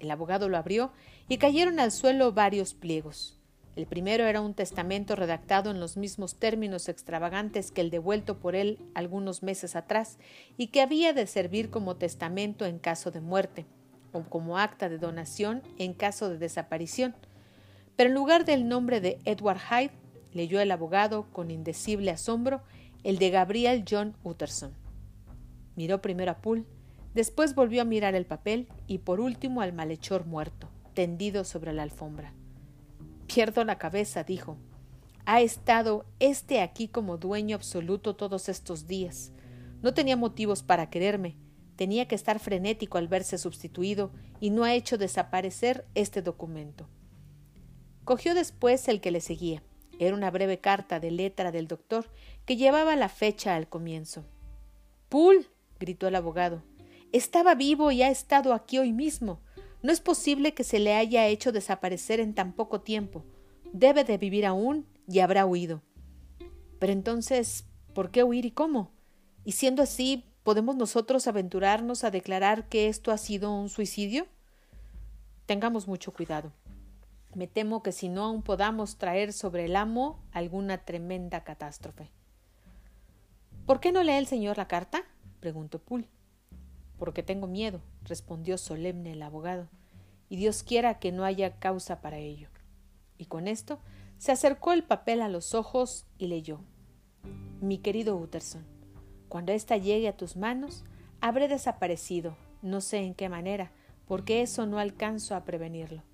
El 0.00 0.10
abogado 0.10 0.48
lo 0.48 0.56
abrió 0.56 0.90
y 1.28 1.38
cayeron 1.38 1.78
al 1.78 1.92
suelo 1.92 2.32
varios 2.32 2.74
pliegos. 2.74 3.36
El 3.76 3.86
primero 3.86 4.24
era 4.24 4.40
un 4.40 4.54
testamento 4.54 5.14
redactado 5.14 5.70
en 5.70 5.78
los 5.78 5.96
mismos 5.96 6.34
términos 6.34 6.88
extravagantes 6.88 7.70
que 7.70 7.80
el 7.80 7.90
devuelto 7.90 8.38
por 8.38 8.56
él 8.56 8.78
algunos 8.94 9.42
meses 9.42 9.76
atrás 9.76 10.18
y 10.56 10.68
que 10.68 10.80
había 10.80 11.12
de 11.12 11.26
servir 11.26 11.70
como 11.70 11.96
testamento 11.96 12.66
en 12.66 12.78
caso 12.78 13.10
de 13.10 13.20
muerte 13.20 13.66
o 14.12 14.22
como 14.22 14.58
acta 14.58 14.88
de 14.88 14.98
donación 14.98 15.62
en 15.78 15.94
caso 15.94 16.28
de 16.28 16.38
desaparición. 16.38 17.14
Pero 17.94 18.08
en 18.08 18.14
lugar 18.14 18.44
del 18.44 18.68
nombre 18.68 19.00
de 19.00 19.18
Edward 19.24 19.60
Hyde, 19.60 19.92
leyó 20.32 20.60
el 20.60 20.72
abogado 20.72 21.30
con 21.32 21.50
indecible 21.50 22.10
asombro 22.10 22.62
el 23.04 23.18
de 23.18 23.30
Gabriel 23.30 23.84
John 23.88 24.16
Utterson. 24.24 24.72
Miró 25.76 26.02
primero 26.02 26.32
a 26.32 26.38
Poole, 26.38 26.64
Después 27.14 27.54
volvió 27.54 27.82
a 27.82 27.84
mirar 27.84 28.14
el 28.14 28.26
papel 28.26 28.68
y 28.86 28.98
por 28.98 29.20
último 29.20 29.62
al 29.62 29.72
malhechor 29.72 30.26
muerto, 30.26 30.68
tendido 30.94 31.44
sobre 31.44 31.72
la 31.72 31.82
alfombra. 31.82 32.34
Pierdo 33.26 33.64
la 33.64 33.78
cabeza, 33.78 34.24
dijo. 34.24 34.56
Ha 35.24 35.40
estado 35.40 36.06
este 36.18 36.60
aquí 36.60 36.88
como 36.88 37.16
dueño 37.16 37.56
absoluto 37.56 38.16
todos 38.16 38.48
estos 38.48 38.86
días. 38.86 39.32
No 39.82 39.94
tenía 39.94 40.16
motivos 40.16 40.62
para 40.62 40.90
quererme. 40.90 41.36
Tenía 41.76 42.06
que 42.06 42.14
estar 42.14 42.38
frenético 42.38 42.98
al 42.98 43.08
verse 43.08 43.38
sustituido 43.38 44.12
y 44.40 44.50
no 44.50 44.64
ha 44.64 44.74
hecho 44.74 44.98
desaparecer 44.98 45.86
este 45.94 46.22
documento. 46.22 46.88
Cogió 48.04 48.34
después 48.34 48.88
el 48.88 49.00
que 49.00 49.10
le 49.10 49.20
seguía. 49.20 49.62
Era 49.98 50.14
una 50.14 50.30
breve 50.30 50.58
carta 50.58 51.00
de 51.00 51.10
letra 51.10 51.52
del 51.52 51.68
doctor 51.68 52.10
que 52.46 52.56
llevaba 52.56 52.96
la 52.96 53.08
fecha 53.08 53.54
al 53.54 53.68
comienzo. 53.68 54.24
Poole, 55.08 55.46
gritó 55.78 56.08
el 56.08 56.16
abogado, 56.16 56.62
estaba 57.12 57.54
vivo 57.54 57.90
y 57.90 58.02
ha 58.02 58.10
estado 58.10 58.52
aquí 58.54 58.78
hoy 58.78 58.92
mismo. 58.92 59.40
No 59.82 59.92
es 59.92 60.00
posible 60.00 60.54
que 60.54 60.64
se 60.64 60.78
le 60.78 60.94
haya 60.94 61.26
hecho 61.26 61.52
desaparecer 61.52 62.20
en 62.20 62.34
tan 62.34 62.52
poco 62.52 62.80
tiempo. 62.80 63.24
Debe 63.72 64.04
de 64.04 64.18
vivir 64.18 64.46
aún 64.46 64.86
y 65.08 65.20
habrá 65.20 65.46
huido. 65.46 65.82
Pero 66.78 66.92
entonces, 66.92 67.66
¿por 67.94 68.10
qué 68.10 68.24
huir 68.24 68.44
y 68.44 68.50
cómo? 68.50 68.90
Y 69.44 69.52
siendo 69.52 69.82
así, 69.82 70.24
¿podemos 70.42 70.76
nosotros 70.76 71.26
aventurarnos 71.26 72.04
a 72.04 72.10
declarar 72.10 72.68
que 72.68 72.88
esto 72.88 73.10
ha 73.12 73.18
sido 73.18 73.52
un 73.52 73.68
suicidio? 73.68 74.26
Tengamos 75.46 75.88
mucho 75.88 76.12
cuidado. 76.12 76.52
Me 77.34 77.46
temo 77.46 77.82
que 77.82 77.92
si 77.92 78.08
no 78.08 78.24
aún 78.24 78.42
podamos 78.42 78.96
traer 78.96 79.32
sobre 79.32 79.64
el 79.64 79.76
amo 79.76 80.20
alguna 80.32 80.78
tremenda 80.78 81.44
catástrofe. 81.44 82.10
¿Por 83.66 83.80
qué 83.80 83.92
no 83.92 84.02
lee 84.02 84.12
el 84.12 84.26
señor 84.26 84.58
la 84.58 84.68
carta? 84.68 85.04
preguntó 85.40 85.78
Poole. 85.78 86.08
Porque 87.00 87.24
tengo 87.24 87.48
miedo, 87.48 87.80
respondió 88.04 88.56
solemne 88.56 89.14
el 89.14 89.22
abogado, 89.22 89.68
y 90.28 90.36
Dios 90.36 90.62
quiera 90.62 91.00
que 91.00 91.10
no 91.10 91.24
haya 91.24 91.58
causa 91.58 92.00
para 92.00 92.18
ello. 92.18 92.48
Y 93.18 93.24
con 93.24 93.48
esto 93.48 93.80
se 94.18 94.30
acercó 94.30 94.72
el 94.72 94.84
papel 94.84 95.20
a 95.20 95.28
los 95.28 95.52
ojos 95.56 96.06
y 96.16 96.28
leyó. 96.28 96.60
Mi 97.60 97.78
querido 97.78 98.16
Utterson, 98.16 98.64
cuando 99.28 99.50
ésta 99.50 99.76
llegue 99.76 100.06
a 100.06 100.16
tus 100.16 100.36
manos, 100.36 100.84
habré 101.20 101.48
desaparecido, 101.48 102.36
no 102.62 102.80
sé 102.80 102.98
en 102.98 103.14
qué 103.14 103.28
manera, 103.28 103.72
porque 104.06 104.42
eso 104.42 104.64
no 104.66 104.78
alcanzo 104.78 105.34
a 105.34 105.44
prevenirlo 105.44 106.04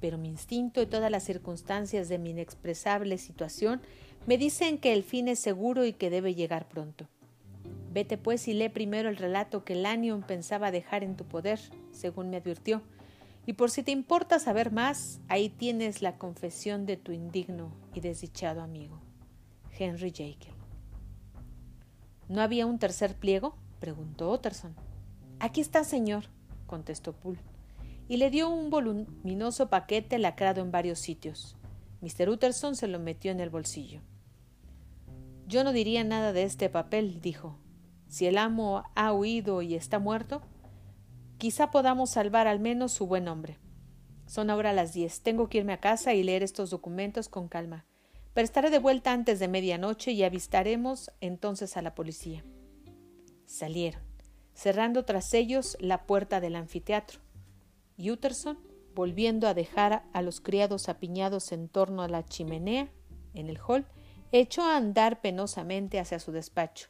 pero 0.00 0.18
mi 0.18 0.28
instinto 0.28 0.82
y 0.82 0.86
todas 0.86 1.10
las 1.10 1.24
circunstancias 1.24 2.08
de 2.08 2.18
mi 2.18 2.30
inexpresable 2.30 3.18
situación 3.18 3.80
me 4.26 4.38
dicen 4.38 4.78
que 4.78 4.92
el 4.92 5.02
fin 5.02 5.28
es 5.28 5.38
seguro 5.38 5.84
y 5.84 5.92
que 5.92 6.10
debe 6.10 6.34
llegar 6.34 6.68
pronto. 6.68 7.08
Vete 7.96 8.18
pues 8.18 8.46
y 8.46 8.52
lee 8.52 8.68
primero 8.68 9.08
el 9.08 9.16
relato 9.16 9.64
que 9.64 9.74
Lanyon 9.74 10.20
pensaba 10.20 10.70
dejar 10.70 11.02
en 11.02 11.16
tu 11.16 11.24
poder, 11.24 11.58
según 11.92 12.28
me 12.28 12.36
advirtió, 12.36 12.82
y 13.46 13.54
por 13.54 13.70
si 13.70 13.82
te 13.82 13.90
importa 13.90 14.38
saber 14.38 14.70
más, 14.70 15.18
ahí 15.28 15.48
tienes 15.48 16.02
la 16.02 16.18
confesión 16.18 16.84
de 16.84 16.98
tu 16.98 17.12
indigno 17.12 17.72
y 17.94 18.00
desdichado 18.00 18.60
amigo, 18.60 19.00
Henry 19.78 20.10
Jekyll. 20.10 20.52
¿No 22.28 22.42
había 22.42 22.66
un 22.66 22.78
tercer 22.78 23.14
pliego? 23.14 23.56
preguntó 23.80 24.30
Utterson. 24.30 24.76
Aquí 25.40 25.62
está, 25.62 25.82
señor, 25.82 26.26
contestó 26.66 27.14
Poole 27.14 27.40
y 28.08 28.18
le 28.18 28.28
dio 28.28 28.50
un 28.50 28.68
voluminoso 28.68 29.70
paquete 29.70 30.18
lacrado 30.18 30.60
en 30.60 30.70
varios 30.70 30.98
sitios. 30.98 31.56
Mr. 32.02 32.28
Utterson 32.28 32.76
se 32.76 32.88
lo 32.88 32.98
metió 32.98 33.32
en 33.32 33.40
el 33.40 33.48
bolsillo. 33.48 34.02
Yo 35.46 35.64
no 35.64 35.72
diría 35.72 36.04
nada 36.04 36.34
de 36.34 36.42
este 36.42 36.68
papel, 36.68 37.22
dijo. 37.22 37.58
Si 38.08 38.26
el 38.26 38.38
amo 38.38 38.84
ha 38.94 39.12
huido 39.12 39.62
y 39.62 39.74
está 39.74 39.98
muerto, 39.98 40.42
quizá 41.38 41.70
podamos 41.70 42.10
salvar 42.10 42.46
al 42.46 42.60
menos 42.60 42.92
su 42.92 43.06
buen 43.06 43.24
nombre. 43.24 43.58
Son 44.26 44.50
ahora 44.50 44.72
las 44.72 44.92
diez. 44.92 45.22
Tengo 45.22 45.48
que 45.48 45.58
irme 45.58 45.72
a 45.72 45.80
casa 45.80 46.14
y 46.14 46.22
leer 46.22 46.42
estos 46.42 46.70
documentos 46.70 47.28
con 47.28 47.48
calma. 47.48 47.86
Pero 48.34 48.44
estaré 48.44 48.70
de 48.70 48.78
vuelta 48.78 49.12
antes 49.12 49.38
de 49.38 49.48
medianoche 49.48 50.12
y 50.12 50.22
avistaremos 50.22 51.10
entonces 51.20 51.76
a 51.76 51.82
la 51.82 51.94
policía. 51.94 52.44
Salieron, 53.46 54.02
cerrando 54.52 55.04
tras 55.04 55.32
ellos 55.32 55.76
la 55.80 56.06
puerta 56.06 56.40
del 56.40 56.56
anfiteatro. 56.56 57.20
Utterson, 57.98 58.58
volviendo 58.94 59.46
a 59.46 59.54
dejar 59.54 60.04
a 60.12 60.22
los 60.22 60.40
criados 60.40 60.88
apiñados 60.88 61.52
en 61.52 61.68
torno 61.68 62.02
a 62.02 62.08
la 62.08 62.24
chimenea, 62.24 62.90
en 63.32 63.48
el 63.48 63.58
hall, 63.66 63.86
echó 64.32 64.62
a 64.62 64.76
andar 64.76 65.20
penosamente 65.20 65.98
hacia 65.98 66.18
su 66.18 66.32
despacho, 66.32 66.88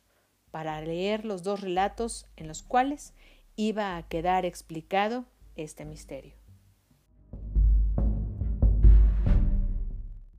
para 0.56 0.80
leer 0.80 1.26
los 1.26 1.42
dos 1.42 1.60
relatos 1.60 2.24
en 2.34 2.48
los 2.48 2.62
cuales 2.62 3.12
iba 3.56 3.98
a 3.98 4.08
quedar 4.08 4.46
explicado 4.46 5.26
este 5.54 5.84
misterio. 5.84 6.35